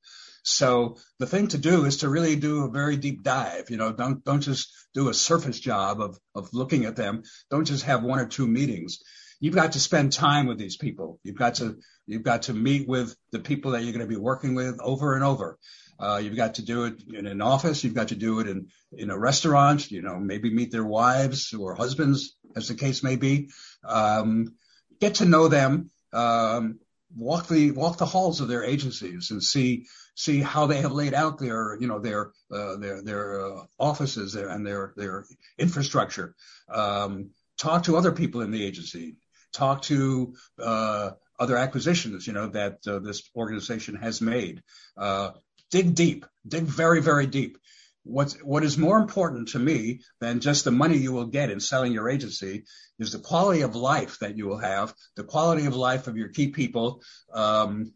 So 0.44 0.98
the 1.18 1.26
thing 1.26 1.48
to 1.48 1.58
do 1.58 1.86
is 1.86 1.98
to 1.98 2.08
really 2.08 2.36
do 2.36 2.64
a 2.64 2.70
very 2.70 2.96
deep 2.96 3.24
dive. 3.24 3.68
You 3.68 3.78
know, 3.78 3.92
don't 3.92 4.22
don't 4.24 4.42
just 4.42 4.72
do 4.94 5.08
a 5.08 5.14
surface 5.14 5.58
job 5.58 6.00
of 6.00 6.16
of 6.36 6.50
looking 6.52 6.84
at 6.84 6.94
them. 6.94 7.24
Don't 7.50 7.64
just 7.64 7.82
have 7.84 8.04
one 8.04 8.20
or 8.20 8.26
two 8.26 8.46
meetings. 8.46 9.00
You've 9.40 9.56
got 9.56 9.72
to 9.72 9.80
spend 9.80 10.12
time 10.12 10.46
with 10.46 10.56
these 10.56 10.76
people. 10.76 11.18
You've 11.24 11.36
got 11.36 11.56
to 11.56 11.78
you've 12.06 12.22
got 12.22 12.42
to 12.42 12.54
meet 12.54 12.86
with 12.86 13.16
the 13.32 13.40
people 13.40 13.72
that 13.72 13.82
you're 13.82 13.92
going 13.92 14.08
to 14.08 14.14
be 14.14 14.20
working 14.20 14.54
with 14.54 14.78
over 14.80 15.14
and 15.14 15.24
over. 15.24 15.58
Uh, 15.98 16.20
you've 16.22 16.36
got 16.36 16.54
to 16.54 16.62
do 16.62 16.84
it 16.84 17.02
in 17.12 17.26
an 17.26 17.42
office. 17.42 17.82
You've 17.82 17.94
got 17.94 18.08
to 18.08 18.14
do 18.14 18.38
it 18.38 18.46
in 18.46 18.68
in 18.92 19.10
a 19.10 19.18
restaurant. 19.18 19.90
You 19.90 20.02
know, 20.02 20.20
maybe 20.20 20.54
meet 20.54 20.70
their 20.70 20.86
wives 20.86 21.52
or 21.54 21.74
husbands, 21.74 22.36
as 22.54 22.68
the 22.68 22.76
case 22.76 23.02
may 23.02 23.16
be. 23.16 23.50
Um, 23.84 24.54
get 25.00 25.16
to 25.16 25.24
know 25.24 25.48
them, 25.48 25.90
um, 26.12 26.78
walk 27.14 27.48
the 27.48 27.70
walk 27.72 27.98
the 27.98 28.06
halls 28.06 28.40
of 28.40 28.48
their 28.48 28.64
agencies 28.64 29.30
and 29.30 29.42
see 29.42 29.86
see 30.14 30.40
how 30.40 30.66
they 30.66 30.80
have 30.80 30.92
laid 30.92 31.14
out 31.14 31.38
their 31.38 31.76
you 31.80 31.86
know 31.86 31.98
their 31.98 32.32
uh, 32.50 32.76
their 32.76 33.02
their 33.02 33.46
uh, 33.46 33.64
offices 33.78 34.34
and 34.34 34.66
their 34.66 34.92
their 34.96 35.24
infrastructure. 35.58 36.34
Um, 36.68 37.30
talk 37.58 37.84
to 37.84 37.96
other 37.96 38.12
people 38.12 38.40
in 38.42 38.50
the 38.50 38.64
agency. 38.64 39.16
Talk 39.52 39.82
to 39.82 40.34
uh, 40.58 41.12
other 41.38 41.56
acquisitions 41.56 42.26
you 42.26 42.32
know 42.32 42.48
that 42.48 42.78
uh, 42.86 42.98
this 42.98 43.30
organization 43.36 43.96
has 43.96 44.20
made. 44.20 44.62
Uh, 44.96 45.30
dig 45.70 45.94
deep, 45.94 46.26
dig 46.46 46.64
very 46.64 47.00
very 47.00 47.26
deep 47.26 47.58
what's, 48.06 48.34
what 48.42 48.64
is 48.64 48.78
more 48.78 48.98
important 48.98 49.48
to 49.48 49.58
me 49.58 50.00
than 50.20 50.40
just 50.40 50.64
the 50.64 50.70
money 50.70 50.96
you 50.96 51.12
will 51.12 51.26
get 51.26 51.50
in 51.50 51.60
selling 51.60 51.92
your 51.92 52.08
agency 52.08 52.64
is 52.98 53.12
the 53.12 53.18
quality 53.18 53.62
of 53.62 53.74
life 53.74 54.18
that 54.20 54.36
you 54.36 54.46
will 54.46 54.58
have, 54.58 54.94
the 55.16 55.24
quality 55.24 55.66
of 55.66 55.74
life 55.74 56.06
of 56.06 56.16
your 56.16 56.28
key 56.28 56.48
people, 56.48 57.02
um, 57.32 57.92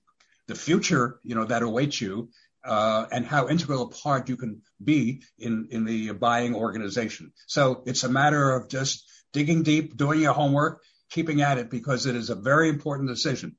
the 0.49 0.55
future, 0.55 1.21
you 1.23 1.35
know, 1.35 1.45
that 1.45 1.63
awaits 1.63 2.01
you, 2.01 2.29
uh, 2.65 3.07
and 3.11 3.25
how 3.25 3.49
integral 3.49 3.83
a 3.83 3.89
part 3.89 4.29
you 4.29 4.37
can 4.37 4.61
be 4.83 5.23
in, 5.39 5.69
in 5.71 5.85
the 5.85 6.11
buying 6.11 6.55
organization. 6.55 7.33
So 7.47 7.83
it's 7.87 8.05
a 8.05 8.09
matter 8.09 8.51
of 8.51 8.69
just 8.69 9.09
digging 9.33 9.63
deep, 9.63 9.97
doing 9.97 10.21
your 10.21 10.35
homework, 10.35 10.83
keeping 11.11 11.41
at 11.41 11.59
it 11.59 11.71
because 11.71 12.07
it 12.07 12.17
is 12.17 12.31
a 12.31 12.35
very 12.35 12.69
important 12.69 13.09
decision 13.09 13.57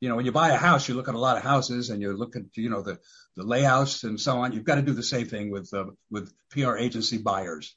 you 0.00 0.08
know, 0.08 0.16
when 0.16 0.24
you 0.24 0.32
buy 0.32 0.50
a 0.50 0.56
house, 0.56 0.88
you 0.88 0.94
look 0.94 1.08
at 1.08 1.14
a 1.14 1.18
lot 1.18 1.36
of 1.36 1.42
houses 1.42 1.90
and 1.90 2.00
you 2.00 2.16
look 2.16 2.36
at, 2.36 2.42
you 2.54 2.70
know, 2.70 2.82
the, 2.82 2.98
the 3.36 3.42
layouts 3.42 4.04
and 4.04 4.20
so 4.20 4.38
on. 4.38 4.52
You've 4.52 4.64
got 4.64 4.76
to 4.76 4.82
do 4.82 4.92
the 4.92 5.02
same 5.02 5.26
thing 5.26 5.50
with, 5.50 5.72
uh, 5.74 5.86
with 6.10 6.32
PR 6.50 6.76
agency 6.76 7.18
buyers. 7.18 7.74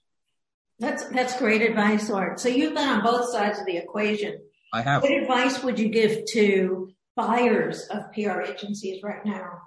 That's, 0.80 1.06
that's 1.06 1.38
great 1.38 1.62
advice, 1.62 2.10
Art. 2.10 2.40
So 2.40 2.50
you've 2.50 2.74
been 2.74 2.88
on 2.88 3.04
both 3.04 3.32
sides 3.32 3.60
of 3.60 3.66
the 3.66 3.78
equation. 3.78 4.40
I 4.74 4.82
have. 4.82 5.04
What 5.04 5.12
advice 5.12 5.64
would 5.64 5.80
you 5.80 5.90
give 5.90 6.26
to 6.34 6.92
buyers 7.16 7.88
of 7.88 8.12
PR 8.14 8.42
agencies 8.42 9.04
right 9.04 9.26
now? 9.26 9.62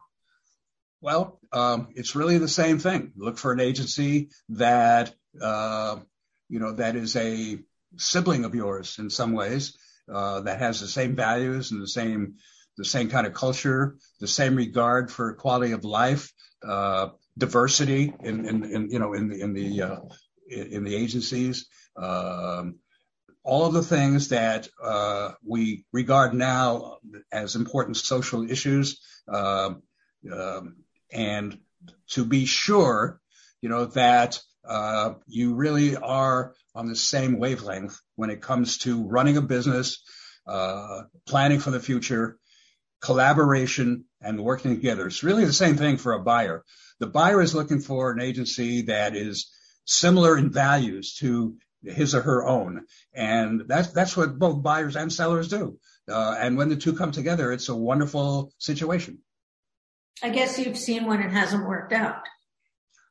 Well, 1.01 1.39
um, 1.53 1.89
it's 1.95 2.15
really 2.15 2.39
the 2.39 2.49
same 2.49 2.79
thing. 2.79 3.13
Look 3.17 3.37
for 3.37 3.53
an 3.53 3.61
agency 3.61 4.31
that, 4.51 5.15
uh, 5.41 5.99
you 6.49 6.59
know, 6.59 6.73
that 6.73 6.97
is 6.97 7.15
a 7.17 7.59
sibling 7.97 8.45
of 8.45 8.55
yours 8.55 8.99
in 8.99 9.11
some 9.11 9.33
ways 9.33 9.77
uh, 10.13 10.41
that 10.41 10.59
has 10.59 10.81
the 10.81 10.89
same 10.89 11.17
values 11.17 11.73
and 11.73 11.83
the 11.83 11.89
same 11.89 12.35
the 12.77 12.85
same 12.85 13.09
kind 13.09 13.27
of 13.27 13.35
culture, 13.35 13.97
the 14.21 14.27
same 14.27 14.57
regard 14.57 15.11
for 15.11 15.35
quality 15.35 15.73
of 15.73 15.85
life, 15.85 16.33
uh, 16.67 17.11
diversity 17.39 18.13
in, 18.21 18.47
in, 18.47 18.65
in, 18.65 18.91
you 18.91 18.99
know 18.99 19.13
in 19.13 19.29
the 19.29 19.41
in 19.41 19.53
the 19.55 19.83
uh, 19.83 20.01
in 20.49 20.85
the 20.85 20.95
agencies, 20.95 21.67
um, 21.97 22.77
all 23.43 23.67
of 23.67 23.75
the 23.75 23.83
things 23.83 24.29
that 24.29 24.69
uh, 24.83 25.33
we 25.47 25.85
regard 25.93 26.35
now 26.35 26.99
as 27.33 27.57
important 27.57 27.97
social 27.97 28.51
issues, 28.51 29.01
um, 29.29 29.83
um, 30.33 30.77
and 31.13 31.59
to 32.09 32.25
be 32.25 32.47
sure, 32.47 33.21
you 33.61 33.69
know 33.69 33.87
that 33.87 34.41
uh, 34.67 35.15
you 35.27 35.55
really 35.55 35.97
are 35.97 36.55
on 36.75 36.87
the 36.87 36.97
same 36.97 37.38
wavelength 37.38 38.00
when 38.16 38.31
it 38.31 38.43
comes 38.43 38.78
to 38.78 39.07
running 39.07 39.37
a 39.37 39.43
business, 39.43 40.02
uh, 40.47 41.02
planning 41.26 41.61
for 41.61 41.71
the 41.71 41.81
future, 41.81 42.38
collaboration, 43.00 44.04
and 44.21 44.43
working 44.43 44.75
together. 44.75 45.07
It's 45.07 45.23
really 45.23 45.45
the 45.45 45.52
same 45.52 45.76
thing 45.76 45.97
for 45.97 46.12
a 46.12 46.23
buyer. 46.23 46.64
The 47.00 47.07
buyer 47.07 47.40
is 47.40 47.54
looking 47.54 47.81
for 47.81 48.11
an 48.11 48.21
agency 48.21 48.83
that 48.83 49.14
is 49.14 49.50
similar 49.85 50.38
in 50.38 50.50
values 50.50 51.14
to 51.21 51.57
his 51.83 52.14
or 52.14 52.23
her 52.23 52.47
own. 52.47 52.87
And 53.12 53.62
that's, 53.66 53.88
that's 53.88 54.16
what 54.16 54.38
both 54.38 54.62
buyers 54.62 54.97
and 54.97 55.12
sellers 55.12 55.49
do. 55.49 55.78
Uh, 56.09 56.37
and 56.38 56.57
when 56.57 56.69
the 56.69 56.76
two 56.76 56.95
come 56.95 57.12
together, 57.12 57.52
it's 57.52 57.69
a 57.69 57.76
wonderful 57.76 58.52
situation. 58.59 59.19
I 60.23 60.31
guess 60.31 60.59
you've 60.59 60.78
seen 60.78 61.07
when 61.07 61.21
it 61.21 61.31
hasn't 61.31 61.66
worked 61.66 61.93
out. 61.93 62.23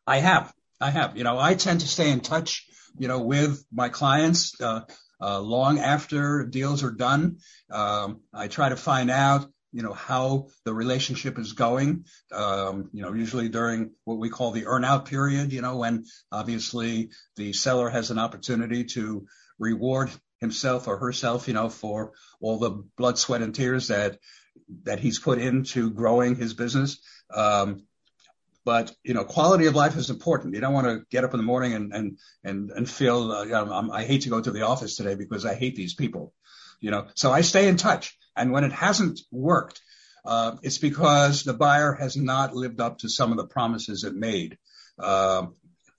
I 0.08 0.20
have. 0.20 0.54
I 0.80 0.90
have. 0.90 1.18
You 1.18 1.24
know, 1.24 1.38
I 1.38 1.56
tend 1.56 1.82
to 1.82 1.88
stay 1.88 2.10
in 2.10 2.22
touch, 2.22 2.66
you 2.98 3.08
know, 3.08 3.20
with 3.20 3.66
my 3.72 3.90
clients 3.90 4.60
uh, 4.62 4.82
uh, 5.22 5.40
long 5.40 5.80
after 5.80 6.46
deals 6.46 6.84
are 6.84 6.92
done. 6.92 7.38
Um, 7.72 8.22
I 8.34 8.48
try 8.48 8.70
to 8.70 8.76
find 8.76 9.10
out, 9.10 9.50
you 9.72 9.82
know, 9.82 9.94
how 9.94 10.48
the 10.66 10.74
relationship 10.74 11.40
is 11.40 11.54
going. 11.54 12.06
Um, 12.32 12.90
you 12.94 13.02
know, 13.02 13.14
usually 13.14 13.50
during 13.50 13.92
what 14.04 14.20
we 14.20 14.30
call 14.30 14.52
the 14.52 14.66
earnout 14.66 15.06
period, 15.06 15.52
you 15.52 15.62
know, 15.62 15.78
when 15.78 16.06
obviously 16.32 17.10
the 17.38 17.54
seller 17.54 17.90
has 17.90 18.12
an 18.12 18.20
opportunity 18.20 18.84
to 18.86 19.26
reward 19.58 20.12
himself 20.40 20.88
or 20.88 20.98
herself, 20.98 21.48
you 21.48 21.54
know, 21.54 21.70
for 21.70 22.12
all 22.42 22.60
the 22.60 22.84
blood, 22.98 23.18
sweat, 23.18 23.42
and 23.42 23.56
tears 23.56 23.88
that 23.88 24.20
that 24.84 25.00
he's 25.00 25.20
put 25.20 25.40
into 25.40 25.90
growing 25.92 26.36
his 26.36 26.54
business. 26.54 27.00
Um, 27.34 27.86
but 28.66 28.94
you 29.04 29.14
know, 29.14 29.24
quality 29.24 29.66
of 29.66 29.76
life 29.76 29.98
is 29.98 30.10
important. 30.10 30.54
You 30.54 30.62
don't 30.62 30.74
want 30.74 30.88
to 30.88 31.06
get 31.10 31.24
up 31.24 31.34
in 31.34 31.38
the 31.38 31.46
morning 31.46 31.74
and 31.74 31.94
and 31.94 32.18
and 32.44 32.72
and 32.72 32.90
feel 32.90 33.32
uh, 33.32 33.90
i 33.92 34.04
hate 34.06 34.22
to 34.24 34.30
go 34.30 34.42
to 34.42 34.52
the 34.52 34.66
office 34.66 34.96
today 34.96 35.16
because 35.16 35.46
I 35.46 35.56
hate 35.56 35.76
these 35.76 35.94
people. 35.94 36.34
You 36.80 36.92
know, 36.92 37.08
so 37.16 37.32
I 37.32 37.42
stay 37.42 37.68
in 37.68 37.78
touch. 37.78 38.18
And 38.36 38.52
when 38.52 38.64
it 38.64 38.72
hasn't 38.72 39.22
worked, 39.32 39.82
uh, 40.26 40.58
it's 40.64 40.78
because 40.78 41.44
the 41.44 41.54
buyer 41.54 41.94
has 41.94 42.16
not 42.16 42.56
lived 42.56 42.80
up 42.80 43.00
to 43.00 43.10
some 43.10 43.32
of 43.32 43.38
the 43.38 43.48
promises 43.48 44.04
it 44.04 44.16
made 44.16 44.58
uh, 45.00 45.46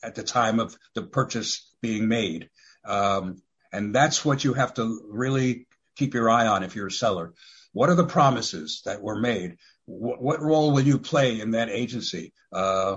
at 0.03 0.15
the 0.15 0.23
time 0.23 0.61
of 0.61 0.77
the 0.95 1.03
purchase 1.03 1.71
being 1.81 2.09
made. 2.09 2.51
Um, 2.85 3.43
and 3.73 3.95
that's 3.95 4.25
what 4.25 4.45
you 4.45 4.55
have 4.55 4.75
to 4.75 5.03
really 5.11 5.67
keep 5.97 6.15
your 6.15 6.31
eye 6.31 6.47
on 6.47 6.63
if 6.63 6.77
you're 6.77 6.89
a 6.89 6.93
seller. 6.93 7.35
What 7.73 7.91
are 7.91 7.95
the 7.95 8.07
promises 8.07 8.83
that 8.85 9.03
were 9.03 9.19
made? 9.19 9.57
What, 9.87 10.41
role 10.41 10.73
will 10.73 10.83
you 10.83 10.99
play 10.99 11.41
in 11.41 11.53
that 11.53 11.69
agency? 11.69 12.33
Uh, 12.53 12.97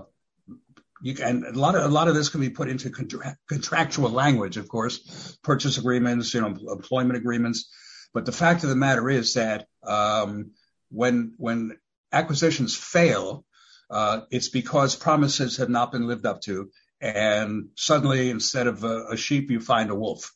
you 1.01 1.13
can, 1.13 1.45
a 1.45 1.51
lot 1.51 1.75
of 1.75 1.83
a 1.83 1.93
lot 1.93 2.07
of 2.07 2.15
this 2.15 2.29
can 2.29 2.41
be 2.41 2.49
put 2.49 2.69
into 2.69 2.89
contra- 2.89 3.37
contractual 3.47 4.09
language, 4.09 4.57
of 4.57 4.67
course, 4.67 5.37
purchase 5.43 5.77
agreements, 5.77 6.33
you 6.33 6.41
know, 6.41 6.55
employment 6.71 7.17
agreements. 7.17 7.69
But 8.13 8.25
the 8.25 8.31
fact 8.31 8.63
of 8.63 8.69
the 8.69 8.75
matter 8.75 9.09
is 9.09 9.35
that 9.35 9.67
um, 9.83 10.51
when 10.89 11.33
when 11.37 11.77
acquisitions 12.11 12.75
fail, 12.75 13.45
uh, 13.89 14.21
it's 14.31 14.49
because 14.49 14.95
promises 14.95 15.57
have 15.57 15.69
not 15.69 15.91
been 15.91 16.07
lived 16.07 16.25
up 16.25 16.41
to, 16.41 16.71
and 16.99 17.69
suddenly 17.75 18.29
instead 18.29 18.67
of 18.67 18.83
a, 18.83 19.09
a 19.11 19.17
sheep, 19.17 19.51
you 19.51 19.59
find 19.59 19.91
a 19.91 19.95
wolf. 19.95 20.33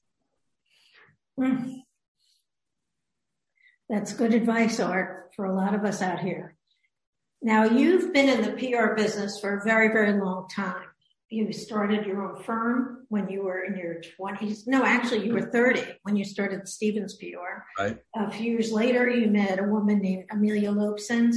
Mm. 1.39 1.81
That's 3.91 4.13
good 4.13 4.33
advice, 4.33 4.79
Art, 4.79 5.33
for 5.35 5.43
a 5.43 5.53
lot 5.53 5.75
of 5.75 5.83
us 5.83 6.01
out 6.01 6.21
here. 6.21 6.55
Now, 7.41 7.65
you've 7.65 8.13
been 8.13 8.29
in 8.29 8.41
the 8.41 8.53
PR 8.53 8.93
business 8.93 9.37
for 9.37 9.57
a 9.57 9.63
very, 9.65 9.89
very 9.89 10.13
long 10.17 10.47
time. 10.47 10.85
You 11.27 11.51
started 11.51 12.05
your 12.05 12.23
own 12.23 12.41
firm 12.41 13.05
when 13.09 13.27
you 13.27 13.43
were 13.43 13.65
in 13.65 13.75
your 13.75 14.01
20s. 14.17 14.65
No, 14.65 14.85
actually, 14.85 15.25
you 15.25 15.33
were 15.33 15.41
30 15.41 15.83
when 16.03 16.15
you 16.15 16.23
started 16.23 16.69
Stevens 16.69 17.17
PR. 17.17 17.63
Right. 17.77 17.97
A 18.15 18.31
few 18.31 18.53
years 18.53 18.71
later, 18.71 19.09
you 19.09 19.27
met 19.27 19.59
a 19.59 19.63
woman 19.63 19.99
named 19.99 20.23
Amelia 20.31 20.71
Lobsenz. 20.71 21.35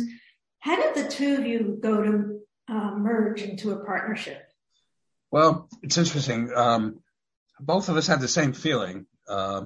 How 0.61 0.77
did 0.77 0.95
the 0.95 1.11
two 1.11 1.35
of 1.35 1.47
you 1.47 1.79
go 1.83 2.03
to 2.05 2.41
uh, 2.69 2.93
merge 2.93 3.43
into 3.43 3.73
a 3.73 3.85
partnership? 3.85 4.47
Well, 5.33 5.69
it's 5.83 5.99
interesting. 5.99 6.53
Um, 6.55 7.01
both 7.59 7.89
of 7.89 7.97
us 7.97 8.07
had 8.07 8.21
the 8.21 8.29
same 8.29 8.53
feeling. 8.53 9.07
Uh, 9.29 9.65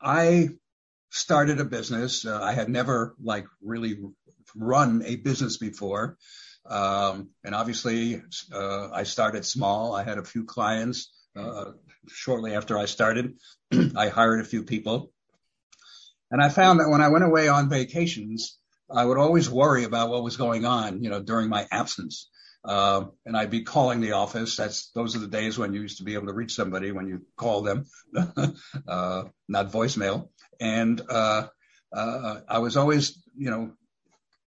I 0.00 0.50
started 1.10 1.60
a 1.60 1.64
business. 1.64 2.24
Uh, 2.24 2.40
I 2.42 2.52
had 2.52 2.68
never 2.68 3.14
like 3.22 3.46
really 3.62 3.98
run 4.56 5.02
a 5.04 5.16
business 5.16 5.58
before. 5.58 6.16
Um, 6.66 7.30
and 7.44 7.54
obviously, 7.54 8.22
uh, 8.52 8.90
I 8.90 9.02
started 9.02 9.44
small. 9.44 9.94
I 9.94 10.02
had 10.02 10.18
a 10.18 10.24
few 10.24 10.44
clients. 10.44 11.12
Uh, 11.36 11.72
shortly 12.08 12.54
after 12.54 12.78
I 12.78 12.86
started, 12.86 13.34
I 13.96 14.08
hired 14.08 14.40
a 14.40 14.48
few 14.48 14.64
people. 14.64 15.12
And 16.30 16.40
I 16.40 16.48
found 16.48 16.80
that 16.80 16.88
when 16.88 17.00
I 17.00 17.08
went 17.08 17.24
away 17.24 17.48
on 17.48 17.68
vacations, 17.68 18.58
I 18.90 19.04
would 19.04 19.18
always 19.18 19.50
worry 19.50 19.84
about 19.84 20.10
what 20.10 20.22
was 20.22 20.36
going 20.36 20.64
on, 20.64 21.02
you 21.02 21.10
know, 21.10 21.20
during 21.20 21.48
my 21.48 21.66
absence. 21.70 22.28
Uh, 22.64 23.04
and 23.24 23.36
I'd 23.36 23.50
be 23.50 23.62
calling 23.62 24.00
the 24.00 24.12
office. 24.12 24.56
That's 24.56 24.90
those 24.90 25.16
are 25.16 25.20
the 25.20 25.28
days 25.28 25.56
when 25.56 25.72
you 25.72 25.80
used 25.80 25.98
to 25.98 26.04
be 26.04 26.14
able 26.14 26.26
to 26.26 26.34
reach 26.34 26.54
somebody 26.54 26.92
when 26.92 27.06
you 27.06 27.22
call 27.36 27.62
them, 27.62 27.86
uh, 28.16 29.24
not 29.48 29.72
voicemail. 29.72 30.28
And 30.60 31.00
uh, 31.08 31.46
uh, 31.92 32.40
I 32.48 32.58
was 32.58 32.76
always, 32.76 33.22
you 33.36 33.50
know, 33.50 33.72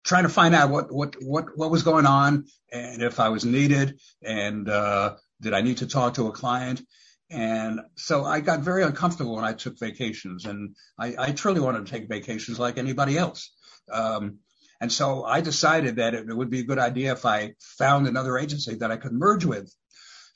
trying 0.03 0.23
to 0.23 0.29
find 0.29 0.55
out 0.55 0.69
what 0.69 0.91
what 0.91 1.15
what 1.21 1.57
what 1.57 1.71
was 1.71 1.83
going 1.83 2.05
on 2.05 2.45
and 2.71 3.03
if 3.03 3.19
I 3.19 3.29
was 3.29 3.45
needed 3.45 3.99
and 4.23 4.67
uh, 4.69 5.15
did 5.41 5.53
I 5.53 5.61
need 5.61 5.77
to 5.77 5.87
talk 5.87 6.15
to 6.15 6.27
a 6.27 6.31
client. 6.31 6.81
And 7.29 7.81
so 7.95 8.25
I 8.25 8.39
got 8.39 8.61
very 8.61 8.83
uncomfortable 8.83 9.35
when 9.35 9.45
I 9.45 9.53
took 9.53 9.77
vacations, 9.77 10.45
and 10.45 10.75
I, 10.97 11.15
I 11.15 11.31
truly 11.31 11.59
wanted 11.59 11.85
to 11.85 11.91
take 11.91 12.09
vacations 12.09 12.59
like 12.59 12.79
anybody 12.79 13.19
else. 13.19 13.51
Um, 13.91 14.39
and 14.81 14.91
so 14.91 15.25
I 15.25 15.41
decided 15.41 15.97
that 15.97 16.15
it 16.15 16.35
would 16.35 16.49
be 16.49 16.61
a 16.61 16.63
good 16.63 16.79
idea 16.79 17.11
if 17.11 17.25
I 17.25 17.53
found 17.59 18.07
another 18.07 18.37
agency 18.37 18.75
that 18.75 18.91
I 18.91 18.97
could 18.97 19.11
merge 19.11 19.45
with 19.45 19.71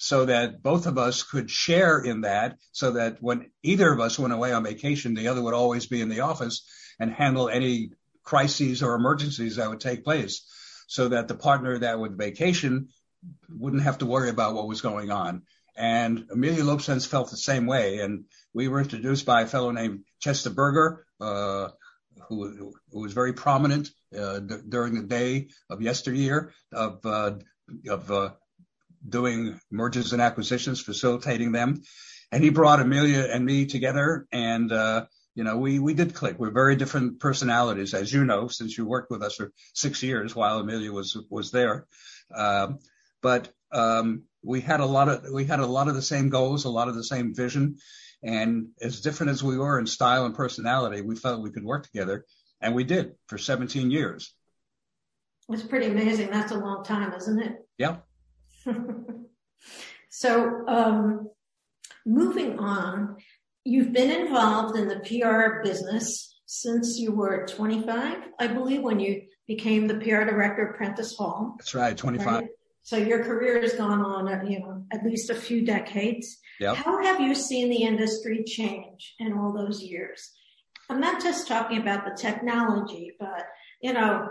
so 0.04 0.26
that 0.26 0.62
both 0.62 0.86
of 0.86 0.98
us 0.98 1.24
could 1.24 1.50
share 1.50 1.98
in 1.98 2.22
that 2.22 2.58
so 2.74 2.92
that 2.92 3.20
when 3.22 3.50
either 3.64 3.90
of 3.90 4.02
us 4.02 4.20
went 4.20 4.34
away 4.34 4.52
on 4.52 4.62
vacation, 4.62 5.14
the 5.14 5.30
other 5.30 5.42
would 5.42 5.54
always 5.54 5.86
be 5.86 6.02
in 6.02 6.10
the 6.10 6.20
office 6.20 6.68
and 7.00 7.10
handle 7.10 7.48
any 7.48 7.92
crises 8.22 8.84
or 8.84 8.96
emergencies 8.96 9.56
that 9.56 9.70
would 9.70 9.80
take 9.80 10.04
place 10.04 10.46
so 10.88 11.08
that 11.08 11.30
the 11.30 11.36
partner 11.36 11.80
that 11.80 11.98
would 11.98 12.18
vacation 12.18 12.90
wouldn't 13.50 13.84
have 13.84 14.00
to 14.00 14.06
worry 14.06 14.30
about 14.30 14.56
what 14.56 14.68
was 14.68 14.82
going 14.82 15.10
on. 15.10 15.44
And 15.78 16.26
Amelia 16.30 16.64
Lobsenz 16.64 17.08
felt 17.08 17.32
the 17.32 17.38
same 17.38 17.66
way. 17.66 18.00
And 18.00 18.26
we 18.54 18.68
were 18.68 18.82
introduced 18.82 19.26
by 19.26 19.44
a 19.44 19.48
fellow 19.48 19.72
named 19.72 20.04
Chester 20.20 20.50
Burger, 20.50 21.06
uh, 21.22 21.70
who, 22.28 22.74
who 22.92 23.00
was 23.00 23.14
very 23.14 23.32
prominent 23.32 23.90
uh, 24.14 24.40
d- 24.40 24.56
during 24.68 24.96
the 24.96 25.08
day 25.08 25.48
of 25.70 25.82
yesteryear 25.82 26.52
of 26.74 27.06
uh, 27.06 27.36
of 27.88 28.12
uh, 28.12 28.32
doing 29.08 29.60
mergers 29.72 30.14
and 30.14 30.22
acquisitions, 30.22 30.82
facilitating 30.82 31.52
them. 31.52 31.82
And 32.32 32.44
he 32.44 32.50
brought 32.50 32.80
Amelia 32.80 33.28
and 33.32 33.46
me 33.46 33.66
together, 33.66 34.28
and 34.32 34.72
uh, 34.72 35.06
you 35.36 35.44
know 35.44 35.58
we 35.58 35.80
we 35.80 35.94
did 35.94 36.16
click. 36.16 36.40
We're 36.40 36.52
very 36.52 36.76
different 36.76 37.20
personalities, 37.20 37.94
as 37.94 38.12
you 38.12 38.26
know, 38.26 38.48
since 38.48 38.78
you 38.78 38.86
worked 38.86 39.12
with 39.12 39.22
us 39.22 39.36
for 39.36 39.52
six 39.74 40.02
years 40.02 40.36
while 40.36 40.60
Amelia 40.60 40.92
was 40.92 41.16
was 41.30 41.52
there. 41.52 41.86
Um, 42.34 42.80
but 43.22 43.52
um, 43.72 44.24
we 44.44 44.62
had 44.62 44.80
a 44.80 44.86
lot 44.86 45.10
of 45.10 45.32
we 45.32 45.46
had 45.46 45.60
a 45.60 45.66
lot 45.66 45.88
of 45.88 45.96
the 45.96 46.02
same 46.02 46.30
goals, 46.30 46.66
a 46.66 46.70
lot 46.70 46.88
of 46.88 46.96
the 46.96 47.04
same 47.04 47.36
vision, 47.36 47.78
and 48.24 48.70
as 48.82 49.02
different 49.02 49.32
as 49.32 49.44
we 49.44 49.58
were 49.58 49.78
in 49.78 49.86
style 49.86 50.26
and 50.26 50.36
personality, 50.36 51.02
we 51.02 51.16
felt 51.16 51.42
we 51.42 51.52
could 51.52 51.64
work 51.64 51.86
together, 51.86 52.26
and 52.62 52.74
we 52.74 52.84
did 52.84 53.14
for 53.28 53.38
17 53.38 53.92
years. 53.92 54.34
It's 55.50 55.64
pretty 55.64 55.88
amazing. 55.88 56.30
That's 56.32 56.52
a 56.52 56.58
long 56.58 56.84
time, 56.84 57.14
isn't 57.14 57.40
it? 57.40 57.58
Yeah. 57.78 57.98
so, 60.10 60.68
um, 60.68 61.30
moving 62.06 62.60
on, 62.60 63.18
you've 63.64 63.94
been 63.94 64.12
involved 64.12 64.78
in 64.78 64.88
the 64.88 65.00
PR 65.00 65.64
business 65.64 66.36
since 66.46 67.00
you 67.00 67.12
were 67.12 67.46
25, 67.48 68.18
I 68.40 68.48
believe, 68.48 68.82
when 68.82 69.00
you 69.00 69.24
became 69.48 69.88
the 69.88 69.96
PR 69.96 70.24
director 70.24 70.68
of 70.68 70.78
Prentice 70.78 71.16
Hall. 71.16 71.56
That's 71.58 71.74
right, 71.74 71.98
25. 71.98 72.28
Right? 72.28 72.48
So 72.84 72.98
your 72.98 73.24
career 73.24 73.62
has 73.62 73.74
gone 73.74 74.02
on, 74.02 74.28
uh, 74.28 74.44
you 74.48 74.60
know, 74.60 74.86
at 74.92 75.06
least 75.06 75.30
a 75.30 75.36
few 75.36 75.66
decades. 75.66 76.38
Yep. 76.60 76.76
How 76.76 77.02
have 77.02 77.22
you 77.22 77.34
seen 77.34 77.70
the 77.70 77.84
industry 77.84 78.44
change 78.44 79.16
in 79.20 79.34
all 79.34 79.54
those 79.54 79.82
years? 79.82 80.32
I'm 80.90 81.00
not 81.00 81.24
just 81.24 81.48
talking 81.48 81.80
about 81.80 82.06
the 82.06 82.16
technology, 82.16 83.14
but 83.20 83.46
you 83.82 83.94
know, 83.94 84.28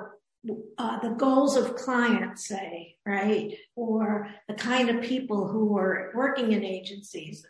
uh, 0.78 0.98
the 1.00 1.10
goals 1.10 1.56
of 1.56 1.76
clients, 1.76 2.48
say, 2.48 2.96
right, 3.06 3.56
or 3.76 4.28
the 4.48 4.54
kind 4.54 4.90
of 4.90 5.02
people 5.02 5.48
who 5.48 5.76
are 5.78 6.12
working 6.14 6.52
in 6.52 6.64
agencies. 6.64 7.46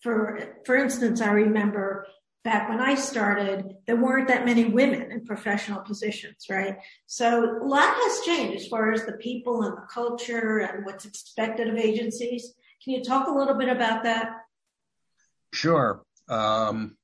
For 0.00 0.58
for 0.64 0.76
instance, 0.76 1.20
I 1.20 1.30
remember 1.30 2.06
back 2.44 2.68
when 2.68 2.80
I 2.80 2.94
started, 2.94 3.74
there 3.86 3.96
weren't 3.96 4.28
that 4.28 4.44
many 4.44 4.66
women 4.66 5.10
in 5.10 5.24
professional 5.24 5.80
positions, 5.80 6.46
right? 6.48 6.76
So 7.06 7.58
a 7.60 7.64
lot 7.64 7.92
has 7.92 8.20
changed 8.20 8.62
as 8.62 8.68
far 8.68 8.92
as 8.92 9.04
the 9.04 9.14
people 9.14 9.64
and 9.64 9.76
the 9.76 9.86
culture 9.92 10.58
and 10.58 10.86
what's 10.86 11.06
expected 11.06 11.68
of 11.68 11.76
agencies. 11.76 12.54
Can 12.84 12.92
you 12.92 13.02
talk 13.02 13.26
a 13.26 13.32
little 13.32 13.54
bit 13.54 13.68
about 13.68 14.04
that? 14.04 14.30
Sure. 15.52 16.04
Um, 16.28 16.96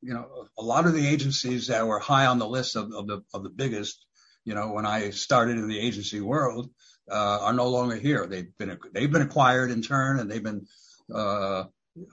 you 0.00 0.14
know, 0.14 0.46
a 0.58 0.62
lot 0.62 0.86
of 0.86 0.94
the 0.94 1.06
agencies 1.06 1.68
that 1.68 1.86
were 1.86 1.98
high 1.98 2.26
on 2.26 2.38
the 2.38 2.48
list 2.48 2.76
of, 2.76 2.92
of 2.92 3.06
the 3.06 3.22
of 3.34 3.42
the 3.42 3.50
biggest, 3.50 4.04
you 4.44 4.54
know, 4.54 4.72
when 4.72 4.86
I 4.86 5.10
started 5.10 5.58
in 5.58 5.68
the 5.68 5.78
agency 5.78 6.20
world, 6.20 6.70
uh, 7.10 7.38
are 7.42 7.52
no 7.52 7.68
longer 7.68 7.96
here. 7.96 8.26
They've 8.26 8.56
been 8.58 8.78
they've 8.92 9.10
been 9.10 9.22
acquired 9.22 9.70
in 9.70 9.82
turn, 9.82 10.20
and 10.20 10.30
they've 10.30 10.42
been 10.42 10.66
uh, 11.12 11.64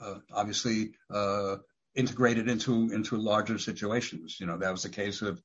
uh, 0.01 0.15
obviously 0.31 0.91
uh, 1.13 1.57
integrated 1.95 2.49
into 2.49 2.91
into 2.93 3.17
larger 3.17 3.57
situations. 3.57 4.37
You 4.39 4.47
know, 4.47 4.57
that 4.57 4.71
was 4.71 4.83
the 4.83 4.89
case 4.89 5.21
of, 5.21 5.41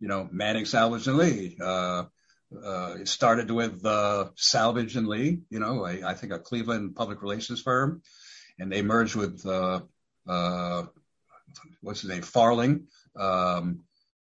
you 0.00 0.08
know, 0.08 0.28
Manning, 0.30 0.64
Selvage, 0.64 1.06
and 1.06 1.16
Lee. 1.16 1.56
Uh, 1.60 2.04
uh, 2.64 2.96
it 3.00 3.08
started 3.08 3.50
with 3.50 3.82
Selvage 4.36 4.96
and 4.96 5.08
Lee, 5.08 5.40
you 5.50 5.58
know, 5.58 5.84
I, 5.84 6.10
I 6.10 6.14
think 6.14 6.32
a 6.32 6.38
Cleveland 6.38 6.94
public 6.94 7.20
relations 7.20 7.60
firm, 7.60 8.02
and 8.58 8.70
they 8.70 8.82
merged 8.82 9.16
with 9.16 9.44
uh, 9.44 9.80
uh, 10.28 10.84
what's 11.80 12.00
his 12.00 12.10
name, 12.10 12.22
Farling, 12.22 12.84
um, 13.18 13.80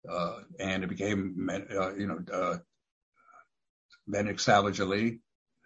uh, 0.09 0.39
and 0.59 0.83
it 0.83 0.87
became, 0.87 1.49
uh, 1.49 1.93
you 1.95 2.07
know, 2.07 2.19
uh, 2.33 2.57
Manning 4.07 4.37
Selvage 4.37 4.79
Lee. 4.79 5.19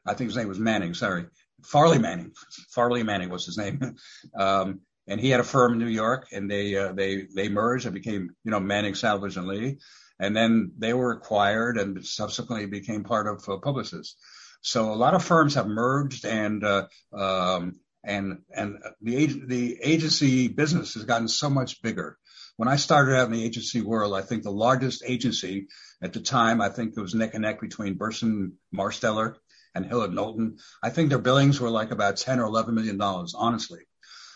I 0.05 0.13
think 0.13 0.29
his 0.29 0.37
name 0.37 0.47
was 0.47 0.59
Manning. 0.59 0.93
Sorry, 0.93 1.25
Farley 1.63 1.99
Manning. 1.99 2.31
Farley 2.69 3.03
Manning 3.03 3.29
was 3.29 3.45
his 3.45 3.57
name. 3.57 3.95
um, 4.39 4.81
and 5.07 5.19
he 5.19 5.29
had 5.29 5.39
a 5.39 5.43
firm 5.43 5.73
in 5.73 5.79
New 5.79 5.87
York, 5.87 6.27
and 6.31 6.49
they 6.49 6.75
uh, 6.75 6.93
they 6.93 7.27
they 7.35 7.49
merged 7.49 7.85
and 7.85 7.93
became 7.93 8.31
you 8.43 8.51
know 8.51 8.59
Manning 8.59 8.95
Selvage 8.95 9.37
and 9.37 9.47
Lee, 9.47 9.77
and 10.19 10.35
then 10.35 10.71
they 10.77 10.93
were 10.93 11.11
acquired 11.11 11.77
and 11.77 12.03
subsequently 12.05 12.65
became 12.65 13.03
part 13.03 13.27
of 13.27 13.37
uh, 13.47 13.57
Publicis. 13.57 14.13
So 14.61 14.91
a 14.91 14.95
lot 14.95 15.13
of 15.13 15.23
firms 15.23 15.55
have 15.55 15.67
merged, 15.67 16.25
and 16.25 16.63
uh, 16.63 16.87
um, 17.13 17.75
and 18.05 18.39
and 18.55 18.77
the 19.01 19.25
the 19.25 19.79
agency 19.81 20.47
business 20.47 20.93
has 20.93 21.05
gotten 21.05 21.27
so 21.27 21.49
much 21.49 21.81
bigger. 21.81 22.17
When 22.57 22.69
I 22.69 22.77
started 22.77 23.15
out 23.15 23.27
in 23.27 23.33
the 23.33 23.43
agency 23.43 23.81
world, 23.81 24.13
I 24.13 24.21
think 24.21 24.43
the 24.43 24.51
largest 24.51 25.03
agency 25.05 25.67
at 26.01 26.13
the 26.13 26.21
time, 26.21 26.61
I 26.61 26.69
think 26.69 26.93
it 26.95 27.01
was 27.01 27.13
neck 27.13 27.33
and 27.33 27.41
neck 27.41 27.59
between 27.59 27.95
Burson 27.95 28.53
Marsteller 28.73 29.35
and 29.73 29.85
Hill 29.85 30.07
Knowlton. 30.09 30.57
I 30.81 30.89
think 30.89 31.09
their 31.09 31.19
billings 31.19 31.59
were 31.59 31.69
like 31.69 31.91
about 31.91 32.17
10 32.17 32.39
or 32.39 32.45
11 32.45 32.73
million 32.73 32.97
dollars, 32.97 33.33
honestly. 33.37 33.81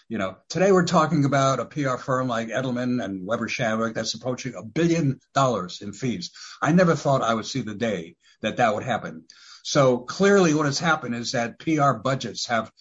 You 0.09 0.17
know, 0.17 0.37
today 0.49 0.71
we're 0.71 0.85
talking 0.85 1.23
about 1.23 1.59
a 1.59 1.65
PR 1.65 1.97
firm 1.97 2.27
like 2.27 2.49
Edelman 2.49 3.03
and 3.03 3.25
Weber 3.25 3.47
Shandwick 3.47 3.93
that's 3.93 4.15
approaching 4.15 4.55
a 4.55 4.63
billion 4.63 5.19
dollars 5.35 5.81
in 5.81 5.93
fees. 5.93 6.31
I 6.61 6.71
never 6.71 6.95
thought 6.95 7.21
I 7.21 7.35
would 7.35 7.45
see 7.45 7.61
the 7.61 7.75
day 7.75 8.15
that 8.41 8.57
that 8.57 8.73
would 8.73 8.83
happen. 8.83 9.25
So 9.63 9.99
clearly 9.99 10.53
what 10.53 10.65
has 10.65 10.79
happened 10.79 11.15
is 11.15 11.33
that 11.33 11.59
PR 11.59 11.93
budgets 11.93 12.47
have 12.47 12.71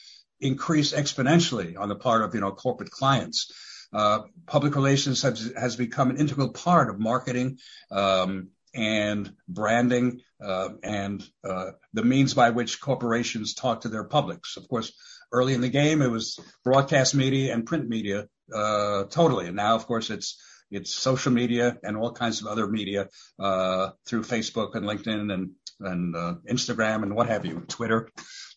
increased 0.41 0.95
exponentially 0.95 1.79
on 1.79 1.89
the 1.89 1.97
part 1.97 2.23
of, 2.23 2.35
you 2.35 2.41
know, 2.41 2.53
corporate 2.53 2.91
clients. 2.91 3.53
Uh, 3.93 4.21
public 4.47 4.75
relations 4.75 5.23
has, 5.23 5.53
has 5.57 5.77
become 5.77 6.11
an 6.11 6.19
integral 6.19 6.51
part 6.51 6.91
of 6.91 6.99
marketing, 6.99 7.59
um, 7.91 8.49
and 8.75 9.33
branding, 9.49 10.21
uh, 10.45 10.69
and, 10.83 11.27
uh, 11.43 11.71
the 11.95 12.05
means 12.05 12.35
by 12.35 12.51
which 12.51 12.81
corporations 12.81 13.55
talk 13.55 13.81
to 13.81 13.89
their 13.89 14.05
publics. 14.05 14.57
Of 14.59 14.69
course, 14.69 14.93
Early 15.31 15.53
in 15.53 15.61
the 15.61 15.69
game, 15.69 16.01
it 16.01 16.11
was 16.11 16.41
broadcast 16.65 17.15
media 17.15 17.53
and 17.53 17.67
print 17.67 17.89
media 17.89 18.29
uh, 18.55 19.05
totally. 19.05 19.47
And 19.47 19.57
now, 19.57 19.75
of 19.75 19.87
course, 19.87 20.11
it's 20.11 20.41
it's 20.71 20.95
social 20.95 21.33
media 21.33 21.79
and 21.83 21.97
all 21.97 22.13
kinds 22.13 22.41
of 22.41 22.47
other 22.47 22.67
media 22.67 23.09
uh, 23.39 23.91
through 24.07 24.23
Facebook 24.23 24.75
and 24.75 24.87
LinkedIn 24.87 25.33
and 25.33 25.51
and 25.81 26.17
uh, 26.17 26.35
Instagram 26.51 27.03
and 27.03 27.15
what 27.15 27.29
have 27.29 27.45
you, 27.45 27.61
Twitter. 27.69 28.09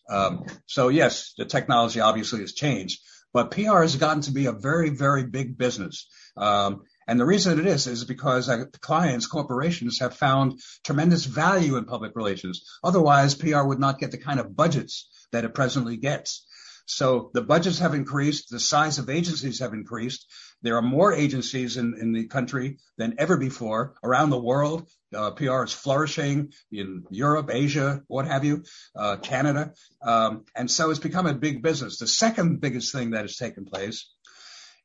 Um, 0.08 0.46
so 0.66 0.88
yes, 0.88 1.34
the 1.36 1.44
technology 1.44 2.00
obviously 2.00 2.40
has 2.40 2.52
changed, 2.52 3.00
but 3.32 3.50
PR 3.50 3.82
has 3.82 3.96
gotten 3.96 4.22
to 4.22 4.32
be 4.32 4.46
a 4.46 4.52
very 4.52 4.90
very 4.90 5.24
big 5.24 5.56
business. 5.56 6.06
Um, 6.36 6.82
and 7.06 7.18
the 7.18 7.26
reason 7.26 7.58
it 7.58 7.66
is 7.66 7.86
is 7.86 8.04
because 8.04 8.50
clients, 8.80 9.26
corporations 9.26 9.98
have 10.00 10.14
found 10.14 10.60
tremendous 10.84 11.24
value 11.24 11.76
in 11.76 11.84
public 11.84 12.12
relations. 12.14 12.64
Otherwise, 12.84 13.34
PR 13.34 13.64
would 13.64 13.80
not 13.80 13.98
get 13.98 14.12
the 14.12 14.18
kind 14.18 14.38
of 14.38 14.54
budgets 14.54 15.08
that 15.32 15.44
it 15.44 15.54
presently 15.54 15.96
gets. 15.96 16.46
So 16.86 17.30
the 17.34 17.42
budgets 17.42 17.78
have 17.78 17.94
increased, 17.94 18.50
the 18.50 18.60
size 18.60 18.98
of 18.98 19.08
agencies 19.08 19.60
have 19.60 19.72
increased. 19.72 20.26
There 20.62 20.76
are 20.76 20.82
more 20.82 21.12
agencies 21.12 21.76
in, 21.76 21.94
in 22.00 22.12
the 22.12 22.26
country 22.26 22.78
than 22.98 23.14
ever 23.18 23.36
before 23.36 23.94
around 24.02 24.30
the 24.30 24.40
world. 24.40 24.88
Uh, 25.14 25.30
PR 25.32 25.64
is 25.64 25.72
flourishing 25.72 26.52
in 26.70 27.04
Europe, 27.10 27.50
Asia, 27.52 28.02
what 28.06 28.26
have 28.26 28.44
you, 28.44 28.64
uh, 28.96 29.16
Canada. 29.16 29.72
Um, 30.02 30.44
and 30.56 30.70
so 30.70 30.90
it's 30.90 31.00
become 31.00 31.26
a 31.26 31.34
big 31.34 31.62
business. 31.62 31.98
The 31.98 32.06
second 32.06 32.60
biggest 32.60 32.92
thing 32.92 33.10
that 33.10 33.22
has 33.22 33.36
taken 33.36 33.64
place 33.64 34.10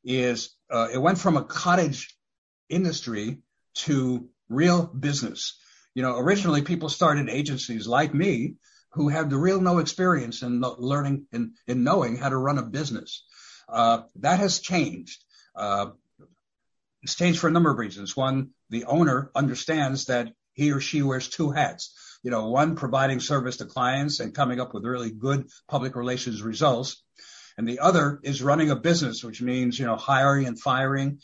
is 0.04 0.50
uh, 0.70 0.88
it 0.92 0.98
went 0.98 1.18
from 1.18 1.36
a 1.36 1.44
cottage 1.44 2.14
industry 2.68 3.38
to 3.74 4.28
real 4.48 4.86
business. 4.86 5.58
You 5.94 6.02
know, 6.02 6.16
originally 6.16 6.62
people 6.62 6.88
started 6.88 7.28
agencies 7.28 7.86
like 7.86 8.14
me 8.14 8.54
who 8.90 9.08
had 9.08 9.30
the 9.30 9.36
real 9.36 9.60
no 9.60 9.78
experience 9.78 10.42
in 10.42 10.60
learning 10.60 11.26
in, 11.32 11.52
in 11.66 11.84
knowing 11.84 12.16
how 12.16 12.28
to 12.28 12.36
run 12.36 12.58
a 12.58 12.62
business. 12.62 13.24
Uh, 13.68 14.02
that 14.16 14.38
has 14.38 14.60
changed. 14.60 15.22
Uh, 15.54 15.90
it's 17.02 17.14
changed 17.14 17.38
for 17.38 17.48
a 17.48 17.52
number 17.52 17.70
of 17.70 17.78
reasons. 17.78 18.16
One, 18.16 18.50
the 18.70 18.84
owner 18.84 19.30
understands 19.34 20.06
that 20.06 20.32
he 20.52 20.72
or 20.72 20.80
she 20.80 21.02
wears 21.02 21.28
two 21.28 21.50
hats. 21.50 21.94
You 22.22 22.30
know, 22.30 22.48
one 22.48 22.74
providing 22.74 23.20
service 23.20 23.58
to 23.58 23.66
clients 23.66 24.20
and 24.20 24.34
coming 24.34 24.60
up 24.60 24.74
with 24.74 24.84
really 24.84 25.10
good 25.10 25.48
public 25.68 25.94
relations 25.94 26.42
results. 26.42 27.02
And 27.56 27.68
the 27.68 27.80
other 27.80 28.20
is 28.22 28.42
running 28.42 28.70
a 28.70 28.76
business, 28.76 29.22
which 29.22 29.40
means, 29.40 29.78
you 29.78 29.86
know, 29.86 29.96
hiring 29.96 30.46
and 30.46 30.58
firing, 30.58 31.20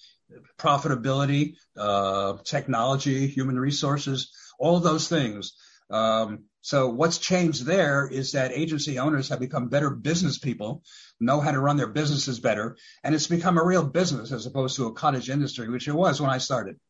profitability, 0.58 1.54
uh, 1.76 2.34
technology, 2.44 3.26
human 3.26 3.58
resources, 3.58 4.32
all 4.58 4.80
those 4.80 5.08
things. 5.08 5.54
Um, 5.90 6.44
so 6.64 6.88
what's 6.88 7.18
changed 7.18 7.66
there 7.66 8.08
is 8.10 8.32
that 8.32 8.50
agency 8.50 8.98
owners 8.98 9.28
have 9.28 9.38
become 9.38 9.68
better 9.68 9.90
business 9.90 10.38
people, 10.38 10.82
know 11.20 11.38
how 11.38 11.50
to 11.50 11.60
run 11.60 11.76
their 11.76 11.88
businesses 11.88 12.40
better, 12.40 12.78
and 13.02 13.14
it's 13.14 13.26
become 13.26 13.58
a 13.58 13.64
real 13.64 13.84
business 13.84 14.32
as 14.32 14.46
opposed 14.46 14.76
to 14.76 14.86
a 14.86 14.94
cottage 14.94 15.28
industry, 15.28 15.68
which 15.68 15.88
it 15.88 15.92
was 15.92 16.22
when 16.22 16.30
I 16.30 16.38
started. 16.38 16.80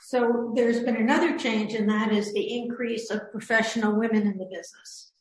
So 0.00 0.54
there's 0.56 0.80
been 0.80 0.96
another 0.96 1.36
change, 1.36 1.74
and 1.74 1.90
that 1.90 2.10
is 2.10 2.32
the 2.32 2.56
increase 2.56 3.10
of 3.10 3.30
professional 3.30 3.98
women 3.98 4.22
in 4.22 4.38
the 4.38 4.46
business. 4.46 5.12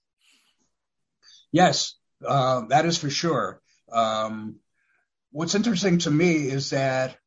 Yes, 1.51 1.95
uh, 2.25 2.61
that 2.69 2.85
is 2.85 2.97
for 2.97 3.09
sure. 3.09 3.61
Um, 3.91 4.55
what's 5.31 5.55
interesting 5.55 5.97
to 5.99 6.11
me 6.11 6.47
is 6.47 6.69
that 6.69 7.17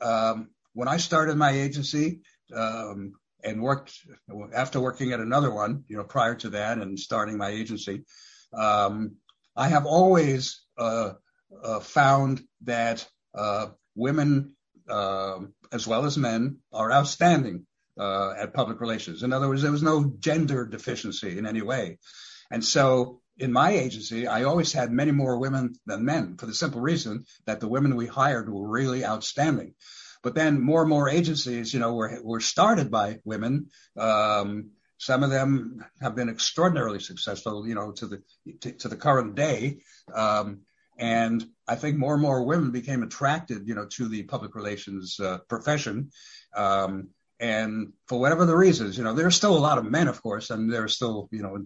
um, 0.00 0.50
when 0.72 0.86
I 0.86 0.98
started 0.98 1.34
my 1.34 1.50
agency, 1.50 2.20
um, 2.54 3.14
and 3.44 3.62
worked 3.62 3.92
after 4.54 4.80
working 4.80 5.12
at 5.12 5.20
another 5.20 5.52
one, 5.52 5.84
you 5.88 5.96
know, 5.96 6.04
prior 6.04 6.34
to 6.36 6.50
that 6.50 6.78
and 6.78 6.98
starting 6.98 7.36
my 7.36 7.50
agency. 7.50 8.04
Um, 8.52 9.16
I 9.56 9.68
have 9.68 9.86
always 9.86 10.62
uh, 10.78 11.12
uh, 11.62 11.80
found 11.80 12.42
that 12.62 13.06
uh, 13.34 13.68
women, 13.94 14.54
um, 14.88 15.54
as 15.72 15.86
well 15.86 16.04
as 16.04 16.16
men, 16.16 16.58
are 16.72 16.90
outstanding 16.90 17.66
uh, 17.98 18.32
at 18.36 18.54
public 18.54 18.80
relations. 18.80 19.22
In 19.22 19.32
other 19.32 19.48
words, 19.48 19.62
there 19.62 19.72
was 19.72 19.82
no 19.82 20.12
gender 20.18 20.66
deficiency 20.66 21.38
in 21.38 21.46
any 21.46 21.62
way, 21.62 21.98
and 22.50 22.64
so 22.64 23.20
in 23.36 23.52
my 23.52 23.70
agency, 23.72 24.26
I 24.26 24.44
always 24.44 24.72
had 24.72 24.92
many 24.92 25.10
more 25.10 25.38
women 25.38 25.74
than 25.86 26.04
men 26.04 26.36
for 26.36 26.46
the 26.46 26.54
simple 26.54 26.80
reason 26.80 27.24
that 27.46 27.60
the 27.60 27.68
women 27.68 27.96
we 27.96 28.06
hired 28.06 28.48
were 28.48 28.68
really 28.68 29.04
outstanding. 29.04 29.74
But 30.24 30.34
then 30.34 30.60
more 30.60 30.80
and 30.80 30.90
more 30.90 31.08
agencies, 31.08 31.72
you 31.74 31.80
know, 31.80 31.94
were, 31.94 32.18
were 32.22 32.40
started 32.40 32.90
by 32.90 33.20
women. 33.24 33.68
Um, 33.96 34.70
some 34.96 35.22
of 35.22 35.30
them 35.30 35.84
have 36.00 36.16
been 36.16 36.30
extraordinarily 36.30 36.98
successful, 36.98 37.68
you 37.68 37.74
know, 37.74 37.92
to 37.92 38.06
the 38.06 38.22
to, 38.62 38.72
to 38.72 38.88
the 38.88 38.96
current 38.96 39.34
day. 39.34 39.80
Um, 40.14 40.62
and 40.98 41.44
I 41.68 41.74
think 41.74 41.98
more 41.98 42.14
and 42.14 42.22
more 42.22 42.44
women 42.44 42.70
became 42.70 43.02
attracted, 43.02 43.68
you 43.68 43.74
know, 43.74 43.86
to 43.96 44.08
the 44.08 44.22
public 44.22 44.54
relations 44.54 45.20
uh, 45.20 45.38
profession. 45.48 46.10
Um, 46.56 47.10
and 47.38 47.92
for 48.06 48.18
whatever 48.18 48.46
the 48.46 48.56
reasons, 48.56 48.96
you 48.96 49.04
know, 49.04 49.12
there 49.12 49.26
are 49.26 49.32
still 49.32 49.56
a 49.56 49.58
lot 49.58 49.78
of 49.78 49.90
men, 49.90 50.08
of 50.08 50.22
course, 50.22 50.50
and 50.50 50.72
there 50.72 50.84
are 50.84 50.88
still, 50.88 51.28
you 51.32 51.42
know, 51.42 51.58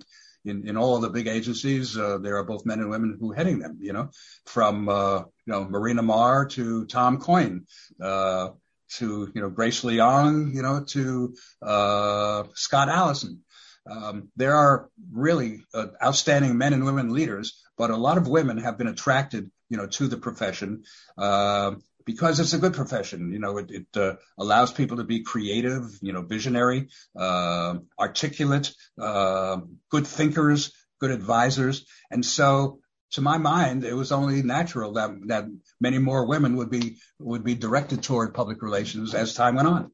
in, 0.48 0.66
in 0.68 0.76
all 0.76 0.96
of 0.96 1.02
the 1.02 1.10
big 1.10 1.26
agencies, 1.26 1.96
uh, 1.96 2.18
there 2.18 2.36
are 2.36 2.44
both 2.44 2.66
men 2.66 2.80
and 2.80 2.90
women 2.90 3.16
who 3.20 3.32
heading 3.32 3.58
them, 3.58 3.78
you 3.80 3.92
know, 3.92 4.10
from, 4.46 4.88
uh, 4.88 5.18
you 5.18 5.52
know, 5.52 5.64
Marina 5.64 6.02
Maher 6.02 6.46
to 6.46 6.86
Tom 6.86 7.18
Coyne, 7.18 7.66
uh, 8.02 8.50
to, 8.96 9.30
you 9.34 9.42
know, 9.42 9.50
Grace 9.50 9.82
Leong, 9.82 10.54
you 10.54 10.62
know, 10.62 10.84
to, 10.84 11.34
uh, 11.62 12.44
Scott 12.54 12.88
Allison. 12.88 13.44
Um, 13.90 14.28
there 14.36 14.54
are 14.54 14.90
really 15.12 15.64
uh, 15.72 15.86
outstanding 16.02 16.58
men 16.58 16.72
and 16.72 16.84
women 16.84 17.12
leaders, 17.12 17.62
but 17.76 17.90
a 17.90 17.96
lot 17.96 18.18
of 18.18 18.28
women 18.28 18.58
have 18.58 18.76
been 18.76 18.88
attracted, 18.88 19.50
you 19.70 19.76
know, 19.76 19.86
to 19.86 20.08
the 20.08 20.16
profession. 20.16 20.84
Uh, 21.16 21.76
because 22.08 22.40
it's 22.40 22.54
a 22.54 22.58
good 22.58 22.72
profession. 22.72 23.30
You 23.32 23.38
know, 23.38 23.58
it, 23.58 23.70
it 23.70 23.86
uh, 23.94 24.14
allows 24.38 24.72
people 24.72 24.96
to 24.96 25.04
be 25.04 25.20
creative, 25.24 25.82
you 26.00 26.14
know, 26.14 26.22
visionary, 26.22 26.88
uh, 27.14 27.74
articulate, 28.00 28.72
uh, 28.98 29.58
good 29.90 30.06
thinkers, 30.06 30.72
good 31.00 31.10
advisors. 31.10 31.84
And 32.10 32.24
so 32.24 32.80
to 33.10 33.20
my 33.20 33.36
mind, 33.36 33.84
it 33.84 33.92
was 33.92 34.10
only 34.10 34.42
natural 34.42 34.94
that, 34.94 35.10
that 35.26 35.44
many 35.82 35.98
more 35.98 36.26
women 36.26 36.56
would 36.56 36.70
be, 36.70 36.96
would 37.18 37.44
be 37.44 37.54
directed 37.54 38.02
toward 38.02 38.32
public 38.32 38.62
relations 38.62 39.14
as 39.14 39.34
time 39.34 39.56
went 39.56 39.68
on. 39.68 39.90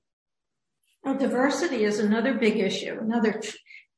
Now, 1.05 1.15
diversity 1.15 1.83
is 1.83 1.99
another 1.99 2.35
big 2.35 2.59
issue, 2.59 2.97
another 3.01 3.43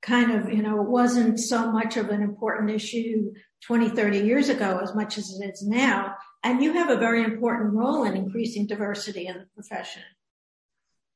kind 0.01 0.33
of, 0.33 0.51
you 0.51 0.63
know, 0.63 0.81
it 0.81 0.89
wasn't 0.89 1.39
so 1.39 1.71
much 1.71 1.99
of 1.99 2.09
an 2.09 2.23
important 2.23 2.71
issue 2.71 3.35
20, 3.67 3.91
30 3.91 4.21
years 4.21 4.49
ago 4.49 4.81
as 4.83 4.95
much 4.95 5.19
as 5.19 5.39
it 5.39 5.51
is 5.51 5.63
now. 5.67 6.15
And 6.43 6.63
you 6.63 6.73
have 6.75 6.91
a 6.91 6.97
very 6.97 7.25
important 7.25 7.75
role 7.75 8.05
in 8.05 8.15
increasing 8.15 8.67
diversity 8.67 9.27
in 9.27 9.39
the 9.39 9.47
profession. 9.55 10.03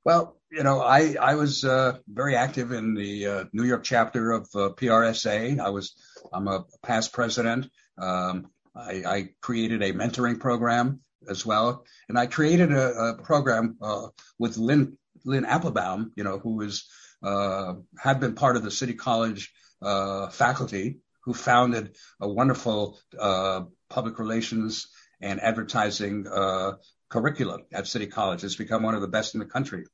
Well, 0.04 0.40
you 0.50 0.62
know, 0.62 0.80
I, 0.80 1.16
I 1.20 1.34
was 1.34 1.64
uh, 1.64 1.98
very 2.08 2.34
active 2.34 2.72
in 2.72 2.94
the 2.94 3.26
uh, 3.26 3.44
New 3.52 3.64
York 3.64 3.84
chapter 3.84 4.32
of 4.32 4.48
uh, 4.54 4.70
PRSA. 4.70 5.60
I 5.60 5.68
was, 5.68 5.94
I'm 6.32 6.48
a 6.48 6.64
past 6.82 7.12
president. 7.12 7.68
Um, 7.98 8.48
I, 8.74 9.02
I, 9.06 9.28
created 9.42 9.82
a 9.82 9.92
mentoring 9.92 10.40
program 10.40 11.00
as 11.28 11.44
well. 11.44 11.84
And 12.08 12.18
I 12.18 12.26
created 12.26 12.72
a, 12.72 12.92
a 12.92 13.22
program 13.22 13.76
uh, 13.82 14.06
with 14.38 14.56
Lynn, 14.56 14.96
Lynn 15.24 15.44
Appelbaum, 15.44 16.12
you 16.16 16.24
know, 16.24 16.38
who 16.38 16.62
is, 16.62 16.88
uh, 17.22 17.74
had 17.98 18.20
been 18.20 18.34
part 18.34 18.56
of 18.56 18.62
the 18.62 18.70
City 18.70 18.94
College 18.94 19.52
uh, 19.82 20.30
faculty 20.30 21.00
who 21.24 21.34
founded 21.34 21.94
a 22.20 22.28
wonderful 22.28 22.98
public 23.90 24.18
relations 24.18 24.88
and 25.20 25.40
advertising 25.40 26.26
uh, 26.26 26.72
curriculum 27.08 27.62
at 27.72 27.86
City 27.86 28.06
College. 28.06 28.44
It's 28.44 28.56
become 28.56 28.82
one 28.82 28.94
of 28.94 29.00
the 29.00 29.08
best 29.08 29.34
in 29.34 29.40
the 29.40 29.46
country. 29.46 29.84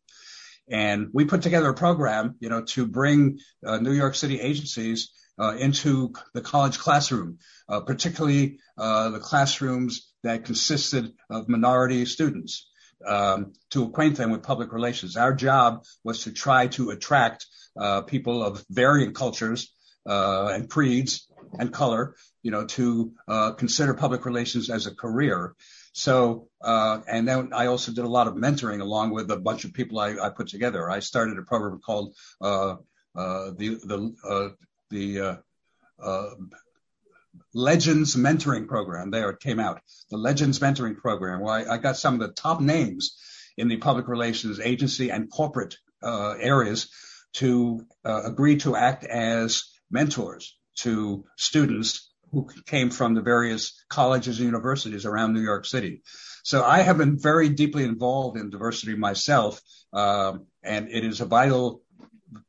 And 0.69 1.09
we 1.12 1.25
put 1.25 1.43
together 1.43 1.69
a 1.69 1.75
program, 1.75 2.37
you 2.41 2.49
know, 2.49 2.62
to 2.62 2.87
bring 2.87 3.39
uh, 3.65 3.79
New 3.79 3.93
York 3.93 4.15
City 4.15 4.41
agencies 4.41 5.12
uh, 5.39 5.55
into 5.57 6.12
the 6.35 6.41
college 6.41 6.79
classroom, 6.79 7.39
uh, 7.69 7.81
particularly 7.81 8.59
uh, 8.77 9.11
the 9.11 9.21
classrooms 9.21 10.12
that 10.23 10.45
consisted 10.45 11.12
of 11.31 11.49
minority 11.49 12.05
students, 12.05 12.69
um, 13.07 13.53
to 13.71 13.85
acquaint 13.85 14.17
them 14.17 14.31
with 14.31 14.43
public 14.43 14.73
relations. 14.73 15.17
Our 15.17 15.35
job 15.35 15.85
was 16.03 16.25
to 16.25 16.33
try 16.33 16.69
to 16.69 16.91
attract 16.91 17.47
uh, 17.79 18.03
people 18.03 18.43
of 18.43 18.65
varying 18.71 19.12
cultures 19.12 19.73
uh, 20.09 20.49
and 20.53 20.69
creeds 20.69 21.26
and 21.59 21.73
color, 21.73 22.15
you 22.43 22.51
know, 22.51 22.65
to 22.65 23.13
uh, 23.29 23.53
consider 23.53 23.95
public 23.95 24.25
relations 24.25 24.71
as 24.71 24.87
a 24.87 24.95
career. 24.95 25.55
So, 25.93 26.49
uh, 26.63 27.01
and 27.09 27.27
then 27.27 27.53
I 27.55 27.67
also 27.67 27.93
did 27.93 28.05
a 28.05 28.09
lot 28.09 28.29
of 28.29 28.35
mentoring 28.35 28.81
along 28.81 29.11
with 29.11 29.31
a 29.31 29.37
bunch 29.37 29.65
of 29.65 29.73
people 29.73 29.99
I, 29.99 30.17
I 30.17 30.31
put 30.31 30.49
together. 30.49 30.91
I 30.91 31.01
started 31.01 31.39
a 31.39 31.43
program 31.43 31.81
called 31.81 32.15
uh, 32.41 32.77
uh, 33.15 33.51
the 33.57 33.79
the 33.87 34.15
uh, 34.29 34.49
the 34.91 35.39
Legends 37.55 38.15
Mentoring 38.15 38.69
Program. 38.69 39.11
There 39.11 39.31
it 39.31 39.41
came 39.41 39.59
out, 39.59 39.81
the 40.11 40.19
Legends 40.19 40.59
Mentoring 40.59 40.99
Program, 40.99 41.41
where 41.41 41.55
I, 41.55 41.75
I 41.75 41.79
got 41.79 41.97
some 41.97 42.15
of 42.15 42.21
the 42.21 42.35
top 42.35 42.61
names 42.61 43.17
in 43.57 43.69
the 43.69 43.79
public 43.79 44.07
relations 44.07 44.61
agency 44.61 45.11
and 45.11 45.31
corporate 45.31 45.77
areas 46.03 46.91
to 47.35 47.87
agree 48.05 48.59
to 48.59 48.77
act 48.77 49.05
as 49.05 49.65
mentors 49.91 50.57
to 50.77 51.25
students 51.37 52.12
who 52.33 52.49
came 52.67 52.91
from 52.91 53.15
the 53.15 53.23
various 53.23 53.83
colleges 53.89 54.39
and 54.39 54.47
universities 54.47 55.07
around 55.07 55.33
New 55.33 55.41
York 55.41 55.65
City. 55.65 56.03
So 56.43 56.65
I 56.65 56.83
have 56.83 56.99
been 56.99 57.19
very 57.19 57.49
deeply 57.49 57.85
involved 57.85 58.39
in 58.39 58.51
diversity 58.51 58.95
myself, 58.95 59.61
um, 59.93 60.47
and 60.62 60.89
it 60.89 61.05
is 61.05 61.21
a 61.21 61.27
vital 61.27 61.83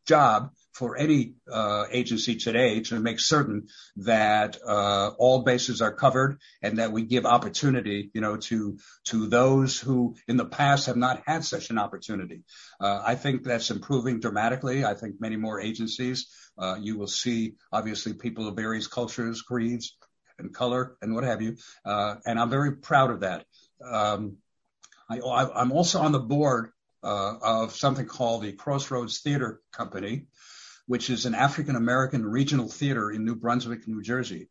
job 0.05 0.51
for 0.77 0.95
any 0.95 1.33
uh, 1.51 1.85
agency 1.91 2.35
today 2.35 2.81
to 2.81 2.99
make 2.99 3.19
certain 3.19 3.67
that 3.95 4.57
uh, 4.65 5.09
all 5.17 5.41
bases 5.41 5.81
are 5.81 5.91
covered 5.91 6.37
and 6.61 6.77
that 6.77 6.91
we 6.91 7.01
give 7.03 7.25
opportunity, 7.25 8.11
you 8.13 8.21
know, 8.21 8.37
to 8.37 8.77
to 9.05 9.27
those 9.27 9.79
who 9.79 10.15
in 10.27 10.37
the 10.37 10.45
past 10.45 10.85
have 10.85 10.95
not 10.95 11.23
had 11.25 11.43
such 11.43 11.71
an 11.71 11.79
opportunity. 11.79 12.43
Uh, 12.79 13.01
I 13.03 13.15
think 13.15 13.43
that's 13.43 13.71
improving 13.71 14.19
dramatically. 14.19 14.85
I 14.85 14.93
think 14.93 15.15
many 15.19 15.35
more 15.35 15.59
agencies 15.59 16.27
uh, 16.57 16.77
you 16.79 16.97
will 16.97 17.07
see, 17.07 17.55
obviously, 17.71 18.13
people 18.13 18.47
of 18.47 18.55
various 18.55 18.87
cultures, 18.87 19.41
creeds, 19.41 19.97
and 20.37 20.53
color, 20.53 20.95
and 21.01 21.15
what 21.15 21.23
have 21.23 21.41
you. 21.41 21.57
Uh, 21.85 22.15
and 22.25 22.39
I'm 22.39 22.51
very 22.51 22.77
proud 22.77 23.09
of 23.09 23.21
that. 23.21 23.45
Um, 23.83 24.37
I, 25.09 25.19
I'm 25.19 25.71
also 25.71 26.01
on 26.01 26.11
the 26.11 26.19
board 26.19 26.71
uh, 27.03 27.35
of 27.41 27.75
something 27.75 28.05
called 28.05 28.43
the 28.43 28.51
Crossroads 28.51 29.21
Theater 29.21 29.61
Company, 29.71 30.25
which 30.87 31.09
is 31.09 31.25
an 31.25 31.35
African 31.35 31.75
American 31.75 32.25
regional 32.25 32.67
theater 32.67 33.11
in 33.11 33.25
New 33.25 33.35
Brunswick, 33.35 33.87
New 33.87 34.01
Jersey. 34.01 34.49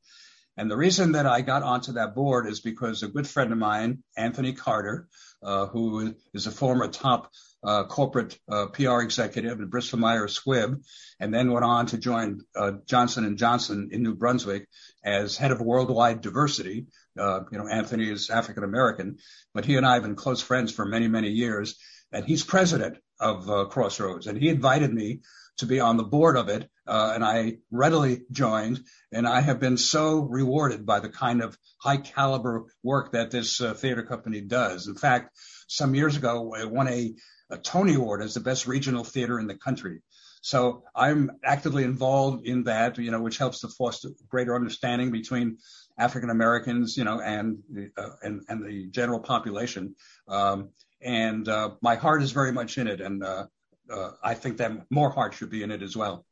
And 0.57 0.71
the 0.71 0.77
reason 0.77 1.13
that 1.13 1.27
I 1.27 1.43
got 1.43 1.63
onto 1.63 1.93
that 1.93 2.15
board 2.15 2.47
is 2.47 2.61
because 2.61 3.03
a 3.03 3.09
good 3.09 3.27
friend 3.27 3.53
of 3.53 3.59
mine, 3.59 4.03
Anthony 4.17 4.55
Carter, 4.55 5.07
uh, 5.43 5.67
who 5.67 6.15
is 6.33 6.47
a 6.47 6.51
former 6.51 6.89
top 6.89 7.31
uh, 7.63 7.85
corporate 7.85 8.39
uh, 8.51 8.67
PR 8.67 9.01
executive 9.01 9.61
at 9.61 9.71
Bristol 9.71 9.99
Myers 9.99 10.39
Squibb, 10.39 10.83
and 11.21 11.35
then 11.35 11.53
went 11.53 11.65
on 11.65 11.87
to 11.87 11.99
join 11.99 12.41
uh, 12.55 12.73
Johnson 12.87 13.25
and 13.25 13.37
Johnson 13.37 13.91
in 13.93 14.03
New 14.03 14.15
Brunswick 14.15 14.67
as 15.05 15.37
head 15.37 15.51
of 15.51 15.61
worldwide 15.61 16.21
diversity. 16.21 16.87
Uh, 17.19 17.41
you 17.51 17.59
know, 17.59 17.69
Anthony 17.69 18.11
is 18.11 18.31
African 18.31 18.65
American, 18.65 19.19
but 19.53 19.65
he 19.65 19.77
and 19.77 19.87
I 19.87 19.95
have 19.95 20.03
been 20.03 20.15
close 20.15 20.41
friends 20.41 20.73
for 20.73 20.87
many, 20.87 21.09
many 21.09 21.31
years, 21.31 21.77
and 22.13 22.25
he's 22.25 22.45
president 22.45 22.99
of 23.19 23.51
uh, 23.51 23.65
Crossroads, 23.67 24.27
and 24.27 24.39
he 24.39 24.49
invited 24.49 24.93
me 24.93 25.21
to 25.59 25.67
be 25.67 25.81
on 25.81 25.97
the 25.97 26.05
board 26.05 26.37
of 26.37 26.49
it, 26.49 26.69
uh, 26.87 27.13
and 27.15 27.25
I 27.25 27.59
readily 27.71 28.23
joined. 28.31 28.81
And 29.13 29.27
I 29.27 29.41
have 29.41 29.61
been 29.61 29.77
so 29.77 30.21
rewarded 30.21 30.85
by 30.85 31.01
the 31.01 31.09
kind 31.09 31.43
of 31.43 31.57
high 31.79 31.97
caliber 31.97 32.67
work 32.83 33.13
that 33.13 33.31
this 33.31 33.61
uh, 33.61 33.75
theater 33.75 34.03
company 34.03 34.41
does. 34.41 34.87
In 34.87 34.95
fact, 34.97 35.37
some 35.69 35.95
years 35.95 36.17
ago, 36.17 36.55
I 36.55 36.65
won 36.65 36.89
a, 36.89 37.15
a 37.51 37.59
Tony 37.59 37.95
Award 37.95 38.23
as 38.23 38.35
the 38.35 38.41
best 38.41 38.67
regional 38.67 39.05
theater 39.05 39.39
in 39.39 39.47
the 39.47 39.57
country. 39.57 40.03
So 40.43 40.85
I'm 40.95 41.33
actively 41.45 41.83
involved 41.83 42.47
in 42.47 42.65
that, 42.65 42.99
you 42.99 43.11
know, 43.11 43.21
which 43.21 43.39
helps 43.39 43.61
to 43.61 43.69
foster 43.69 44.11
greater 44.29 44.55
understanding 44.55 45.11
between 45.11 45.59
African 45.99 46.31
Americans, 46.31 46.97
you 46.97 47.03
know, 47.03 47.21
and 47.21 47.59
uh, 47.97 48.11
and 48.23 48.43
and 48.49 48.65
the 48.65 48.87
general 48.91 49.19
population. 49.19 49.97
Um, 50.29 50.71
and 51.03 51.49
uh, 51.49 51.71
my 51.83 51.97
heart 51.97 52.23
is 52.23 52.31
very 52.31 52.53
much 52.53 52.79
in 52.79 52.87
it, 52.87 53.01
and 53.01 53.25
uh, 53.25 53.47
uh, 53.91 54.13
I 54.23 54.35
think 54.35 54.59
that 54.59 54.73
more 54.91 55.11
heart 55.11 55.35
should 55.35 55.51
be 55.51 55.63
in 55.63 55.71
it 55.71 55.83
as 55.83 55.97
well. 55.97 56.25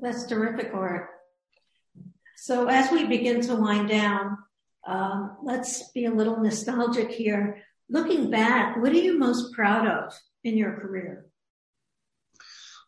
That's 0.00 0.26
terrific, 0.26 0.72
Art. 0.74 1.08
So 2.36 2.68
as 2.68 2.90
we 2.90 3.06
begin 3.06 3.40
to 3.42 3.56
wind 3.56 3.88
down, 3.88 4.38
um, 4.86 5.36
let's 5.42 5.90
be 5.92 6.06
a 6.06 6.10
little 6.10 6.38
nostalgic 6.40 7.10
here. 7.10 7.62
Looking 7.88 8.30
back, 8.30 8.76
what 8.76 8.92
are 8.92 8.96
you 8.96 9.18
most 9.18 9.52
proud 9.52 9.86
of 9.86 10.14
in 10.44 10.56
your 10.56 10.72
career? 10.72 11.26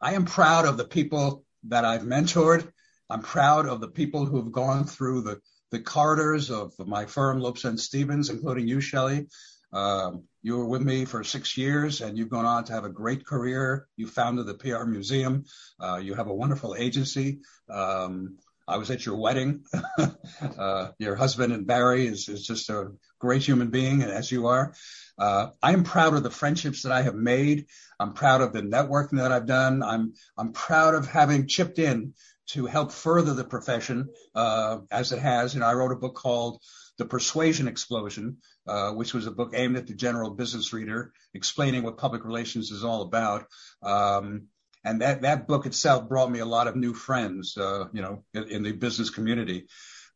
I 0.00 0.14
am 0.14 0.24
proud 0.24 0.64
of 0.64 0.76
the 0.76 0.84
people 0.84 1.44
that 1.64 1.84
I've 1.84 2.02
mentored. 2.02 2.70
I'm 3.10 3.22
proud 3.22 3.66
of 3.66 3.80
the 3.80 3.88
people 3.88 4.24
who 4.24 4.38
have 4.38 4.52
gone 4.52 4.84
through 4.84 5.22
the, 5.22 5.40
the 5.70 5.80
corridors 5.80 6.50
of 6.50 6.72
my 6.78 7.04
firm, 7.04 7.40
Lobsenz 7.40 7.80
Stevens, 7.80 8.30
including 8.30 8.66
you, 8.66 8.80
Shelley. 8.80 9.28
Um, 9.72 10.24
you 10.42 10.58
were 10.58 10.66
with 10.66 10.82
me 10.82 11.04
for 11.04 11.24
six 11.24 11.56
years 11.56 12.00
and 12.00 12.18
you've 12.18 12.28
gone 12.28 12.44
on 12.44 12.64
to 12.64 12.72
have 12.72 12.84
a 12.84 12.90
great 12.90 13.24
career. 13.24 13.86
You 13.96 14.06
founded 14.06 14.46
the 14.46 14.54
PR 14.54 14.84
Museum. 14.84 15.44
Uh, 15.80 15.96
you 15.96 16.14
have 16.14 16.26
a 16.26 16.34
wonderful 16.34 16.74
agency. 16.76 17.40
Um, 17.70 18.38
I 18.66 18.76
was 18.76 18.90
at 18.90 19.04
your 19.04 19.16
wedding. 19.16 19.64
uh, 20.58 20.88
your 20.98 21.16
husband 21.16 21.52
and 21.52 21.66
Barry 21.66 22.06
is, 22.06 22.28
is 22.28 22.46
just 22.46 22.70
a 22.70 22.92
great 23.18 23.42
human 23.42 23.70
being, 23.70 24.02
as 24.02 24.30
you 24.30 24.46
are. 24.46 24.74
Uh, 25.18 25.48
I 25.62 25.72
am 25.72 25.84
proud 25.84 26.14
of 26.14 26.22
the 26.22 26.30
friendships 26.30 26.82
that 26.82 26.92
I 26.92 27.02
have 27.02 27.14
made. 27.14 27.66
I'm 27.98 28.14
proud 28.14 28.40
of 28.40 28.52
the 28.52 28.62
networking 28.62 29.18
that 29.18 29.32
I've 29.32 29.46
done. 29.46 29.82
I'm 29.82 30.14
I'm 30.38 30.52
proud 30.52 30.94
of 30.94 31.06
having 31.06 31.48
chipped 31.48 31.78
in 31.78 32.14
to 32.48 32.66
help 32.66 32.92
further 32.92 33.34
the 33.34 33.44
profession 33.44 34.08
uh, 34.34 34.78
as 34.90 35.12
it 35.12 35.20
has. 35.20 35.54
You 35.54 35.60
know, 35.60 35.66
I 35.66 35.74
wrote 35.74 35.92
a 35.92 35.96
book 35.96 36.14
called 36.14 36.60
The 36.98 37.04
Persuasion 37.04 37.68
Explosion, 37.68 38.38
uh, 38.66 38.92
which 38.92 39.14
was 39.14 39.26
a 39.26 39.30
book 39.30 39.52
aimed 39.54 39.76
at 39.76 39.86
the 39.86 39.94
general 39.94 40.30
business 40.30 40.72
reader, 40.72 41.12
explaining 41.34 41.82
what 41.82 41.96
public 41.96 42.24
relations 42.24 42.70
is 42.70 42.84
all 42.84 43.02
about. 43.02 43.46
Um, 43.82 44.48
and 44.84 45.00
that 45.00 45.22
that 45.22 45.46
book 45.46 45.66
itself 45.66 46.08
brought 46.08 46.30
me 46.30 46.40
a 46.40 46.44
lot 46.44 46.66
of 46.66 46.76
new 46.76 46.92
friends, 46.92 47.56
uh, 47.56 47.86
you 47.92 48.02
know, 48.02 48.24
in, 48.34 48.48
in, 48.48 48.62
the 48.62 48.72
business 48.72 49.10
community. 49.10 49.68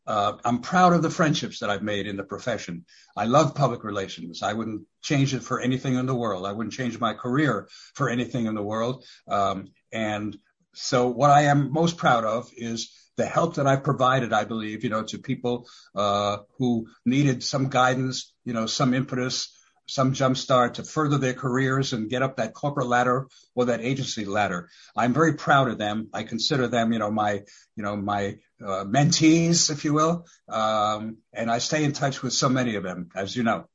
Uh, 0.07 0.35
I'm 0.45 0.61
proud 0.61 0.93
of 0.93 1.03
the 1.03 1.11
friendships 1.11 1.61
that 1.61 1.71
I've 1.71 1.83
made 1.83 2.07
in 2.07 2.17
the 2.17 2.25
profession. 2.25 2.85
I 3.17 3.25
love 3.25 3.55
public 3.55 3.83
relations. 3.83 4.43
I 4.43 4.53
wouldn't 4.53 4.83
change 5.03 5.35
it 5.35 5.43
for 5.43 5.61
anything 5.61 5.97
in 5.97 6.07
the 6.07 6.15
world. 6.15 6.47
I 6.47 6.53
wouldn't 6.53 6.75
change 6.75 6.99
my 7.01 7.15
career 7.15 7.69
for 7.95 8.09
anything 8.09 8.47
in 8.47 8.55
the 8.55 8.63
world. 8.63 9.05
Um, 9.29 9.69
and 9.93 10.37
so 10.75 11.09
what 11.09 11.31
I 11.31 11.43
am 11.43 11.73
most 11.73 11.97
proud 11.97 12.25
of 12.25 12.51
is 12.57 12.93
the 13.17 13.27
help 13.27 13.55
that 13.55 13.67
I've 13.67 13.85
provided, 13.85 14.33
I 14.33 14.45
believe, 14.45 14.85
you 14.85 14.91
know, 14.91 15.03
to 15.05 15.19
people 15.19 15.69
uh, 15.95 16.39
who 16.59 16.89
needed 17.05 17.43
some 17.43 17.69
guidance, 17.69 18.33
you 18.45 18.53
know, 18.53 18.67
some 18.67 18.95
impetus, 18.95 19.53
some 19.87 20.13
jumpstart 20.13 20.75
to 20.75 20.85
further 20.85 21.19
their 21.19 21.33
careers 21.33 21.93
and 21.93 22.11
get 22.11 22.23
up 22.23 22.37
that 22.37 22.55
corporate 22.55 22.89
ladder 22.89 23.29
or 23.55 23.67
that 23.67 23.81
agency 23.81 24.25
ladder. 24.25 24.69
I'm 24.97 25.15
very 25.15 25.35
proud 25.35 25.69
of 25.69 25.79
them. 25.79 26.09
I 26.13 26.25
consider 26.25 26.69
them, 26.69 26.93
you 26.93 26.99
know, 26.99 27.11
my, 27.11 27.43
you 27.77 27.83
know, 27.83 27.97
my 27.97 28.37
uh, 28.61 28.85
mentees, 28.85 29.71
if 29.71 29.85
you 29.85 29.95
will, 29.95 30.27
um, 30.49 31.19
and 31.33 31.51
I 31.51 31.59
stay 31.59 31.85
in 31.85 31.93
touch 31.93 32.23
with 32.23 32.33
so 32.33 32.49
many 32.49 32.75
of 32.75 32.83
them, 32.83 33.11
as 33.15 33.37
you 33.37 33.45
know. 33.45 33.69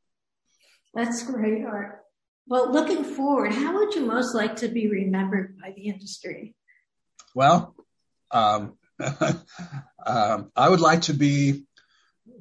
That's 0.93 1.23
great, 1.23 1.63
Art. 1.65 1.99
Well, 2.47 2.71
looking 2.71 3.03
forward, 3.03 3.53
how 3.53 3.77
would 3.77 3.95
you 3.95 4.05
most 4.05 4.35
like 4.35 4.57
to 4.57 4.67
be 4.67 4.89
remembered 4.89 5.57
by 5.61 5.71
the 5.71 5.87
industry? 5.87 6.55
Well, 7.33 7.75
um, 8.31 8.77
um, 10.05 10.51
I 10.55 10.69
would 10.69 10.79
like 10.79 11.03
to 11.03 11.13
be 11.13 11.63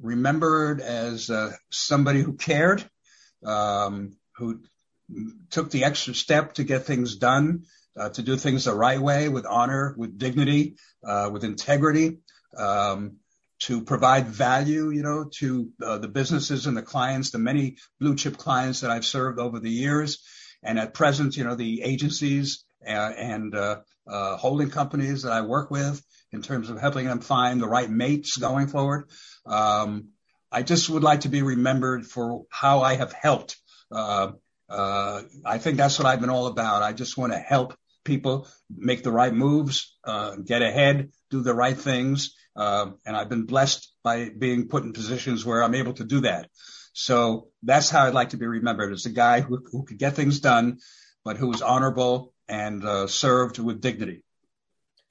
remembered 0.01 0.81
as 0.81 1.29
uh, 1.29 1.51
somebody 1.69 2.21
who 2.21 2.33
cared, 2.33 2.83
um, 3.45 4.17
who 4.35 4.61
took 5.49 5.71
the 5.71 5.83
extra 5.83 6.13
step 6.13 6.53
to 6.53 6.63
get 6.63 6.85
things 6.85 7.15
done, 7.15 7.63
uh, 7.97 8.09
to 8.09 8.21
do 8.21 8.37
things 8.37 8.65
the 8.65 8.73
right 8.73 8.99
way 8.99 9.29
with 9.29 9.45
honor, 9.45 9.93
with 9.97 10.17
dignity, 10.17 10.75
uh, 11.05 11.29
with 11.31 11.43
integrity, 11.43 12.19
um, 12.57 13.17
to 13.59 13.83
provide 13.83 14.27
value, 14.27 14.89
you 14.89 15.03
know, 15.03 15.25
to 15.31 15.69
uh, 15.83 15.97
the 15.97 16.07
businesses 16.07 16.65
and 16.65 16.75
the 16.75 16.81
clients, 16.81 17.31
the 17.31 17.37
many 17.37 17.77
blue 17.99 18.15
chip 18.15 18.37
clients 18.37 18.81
that 18.81 18.91
I've 18.91 19.05
served 19.05 19.39
over 19.39 19.59
the 19.59 19.69
years. 19.69 20.23
And 20.63 20.79
at 20.79 20.93
present, 20.93 21.35
you 21.35 21.43
know, 21.43 21.55
the 21.55 21.81
agencies 21.83 22.63
uh, 22.85 22.89
and 22.89 23.53
uh, 23.55 23.77
holding 24.07 24.69
companies 24.69 25.23
that 25.23 25.31
I 25.31 25.41
work 25.41 25.69
with, 25.69 26.03
in 26.31 26.41
terms 26.41 26.69
of 26.69 26.79
helping 26.79 27.05
them 27.05 27.19
find 27.19 27.61
the 27.61 27.67
right 27.67 27.89
mates 27.89 28.37
going 28.37 28.67
forward. 28.67 29.09
Um, 29.45 30.09
I 30.51 30.63
just 30.63 30.89
would 30.89 31.03
like 31.03 31.21
to 31.21 31.29
be 31.29 31.41
remembered 31.41 32.05
for 32.05 32.45
how 32.49 32.81
I 32.81 32.95
have 32.95 33.13
helped. 33.13 33.57
Uh, 33.91 34.33
uh, 34.69 35.21
I 35.45 35.57
think 35.57 35.77
that's 35.77 35.99
what 35.99 36.05
I've 36.05 36.21
been 36.21 36.29
all 36.29 36.47
about. 36.47 36.83
I 36.83 36.93
just 36.93 37.17
want 37.17 37.33
to 37.33 37.39
help 37.39 37.75
people 38.03 38.47
make 38.69 39.03
the 39.03 39.11
right 39.11 39.33
moves, 39.33 39.97
uh, 40.03 40.35
get 40.37 40.61
ahead, 40.61 41.11
do 41.29 41.41
the 41.41 41.53
right 41.53 41.77
things. 41.77 42.35
Uh, 42.55 42.91
and 43.05 43.15
I've 43.15 43.29
been 43.29 43.45
blessed 43.45 43.93
by 44.03 44.29
being 44.29 44.67
put 44.67 44.83
in 44.83 44.93
positions 44.93 45.45
where 45.45 45.63
I'm 45.63 45.75
able 45.75 45.93
to 45.93 46.03
do 46.03 46.21
that. 46.21 46.49
So 46.93 47.47
that's 47.63 47.89
how 47.89 48.05
I'd 48.05 48.13
like 48.13 48.29
to 48.29 48.37
be 48.37 48.47
remembered 48.47 48.91
as 48.91 49.05
a 49.05 49.11
guy 49.11 49.39
who, 49.41 49.63
who 49.71 49.83
could 49.83 49.97
get 49.97 50.15
things 50.15 50.39
done, 50.39 50.79
but 51.23 51.37
who 51.37 51.47
was 51.47 51.61
honorable 51.61 52.33
and 52.49 52.83
uh, 52.83 53.07
served 53.07 53.59
with 53.59 53.79
dignity. 53.79 54.23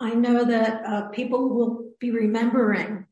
I 0.01 0.15
know 0.15 0.45
that 0.45 0.83
uh, 0.87 1.09
people 1.09 1.49
will 1.49 1.91
be 2.01 2.11
remembering 2.11 3.07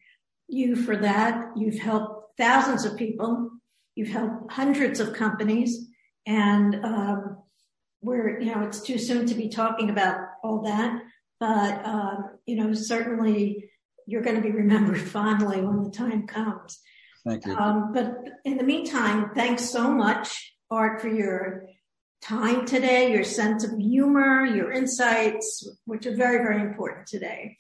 you 0.49 0.75
for 0.75 0.97
that. 0.97 1.51
You've 1.57 1.79
helped 1.79 2.39
thousands 2.39 2.85
of 2.85 2.97
people. 2.97 3.51
You've 3.95 4.09
helped 4.09 4.53
hundreds 4.53 5.01
of 5.01 5.13
companies 5.13 5.89
and, 6.27 6.85
um, 6.85 7.39
we're, 8.01 8.41
you 8.41 8.55
know, 8.55 8.63
it's 8.63 8.81
too 8.81 8.99
soon 8.99 9.27
to 9.27 9.35
be 9.35 9.49
talking 9.49 9.91
about 9.91 10.21
all 10.45 10.63
that, 10.63 11.03
but, 11.41 11.85
um, 11.85 12.31
you 12.47 12.57
know, 12.57 12.73
certainly 12.73 13.71
you're 14.07 14.23
going 14.23 14.37
to 14.37 14.43
be 14.43 14.51
remembered 14.51 15.01
fondly 15.17 15.61
when 15.61 15.83
the 15.83 15.91
time 15.91 16.27
comes. 16.27 16.79
Thank 17.27 17.45
you. 17.45 17.57
Um, 17.57 17.93
but 17.93 18.15
in 18.45 18.57
the 18.57 18.65
meantime, 18.65 19.33
thanks 19.35 19.69
so 19.69 19.91
much, 19.91 20.55
Art, 20.71 21.01
for 21.01 21.09
your 21.09 21.67
time 22.21 22.67
today, 22.67 23.13
your 23.13 23.25
sense 23.25 23.65
of 23.65 23.79
humor, 23.79 24.45
your 24.45 24.73
insights, 24.73 25.69
which 25.85 26.07
are 26.07 26.15
very, 26.15 26.39
very 26.39 26.61
important 26.61 27.07
today. 27.07 27.57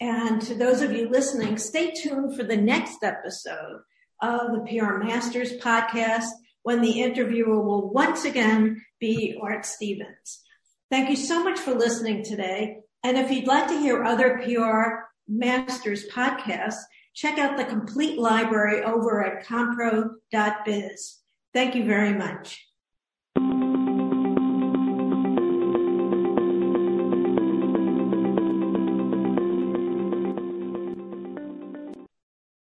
And 0.00 0.40
to 0.42 0.54
those 0.54 0.82
of 0.82 0.92
you 0.92 1.08
listening, 1.08 1.56
stay 1.58 1.92
tuned 1.92 2.36
for 2.36 2.42
the 2.42 2.56
next 2.56 3.02
episode 3.02 3.80
of 4.20 4.52
the 4.52 4.66
PR 4.68 4.98
Masters 4.98 5.54
podcast 5.58 6.28
when 6.62 6.82
the 6.82 7.02
interviewer 7.02 7.60
will 7.62 7.90
once 7.92 8.24
again 8.24 8.82
be 9.00 9.38
Art 9.40 9.64
Stevens. 9.64 10.42
Thank 10.90 11.10
you 11.10 11.16
so 11.16 11.42
much 11.42 11.58
for 11.58 11.74
listening 11.74 12.24
today. 12.24 12.78
And 13.02 13.16
if 13.16 13.30
you'd 13.30 13.46
like 13.46 13.68
to 13.68 13.78
hear 13.78 14.04
other 14.04 14.40
PR 14.44 15.06
Masters 15.28 16.06
podcasts, 16.08 16.82
check 17.14 17.38
out 17.38 17.56
the 17.56 17.64
complete 17.64 18.18
library 18.18 18.82
over 18.82 19.24
at 19.24 19.46
commpro.biz. 19.46 21.18
Thank 21.54 21.74
you 21.74 21.84
very 21.84 22.12
much. 22.12 22.65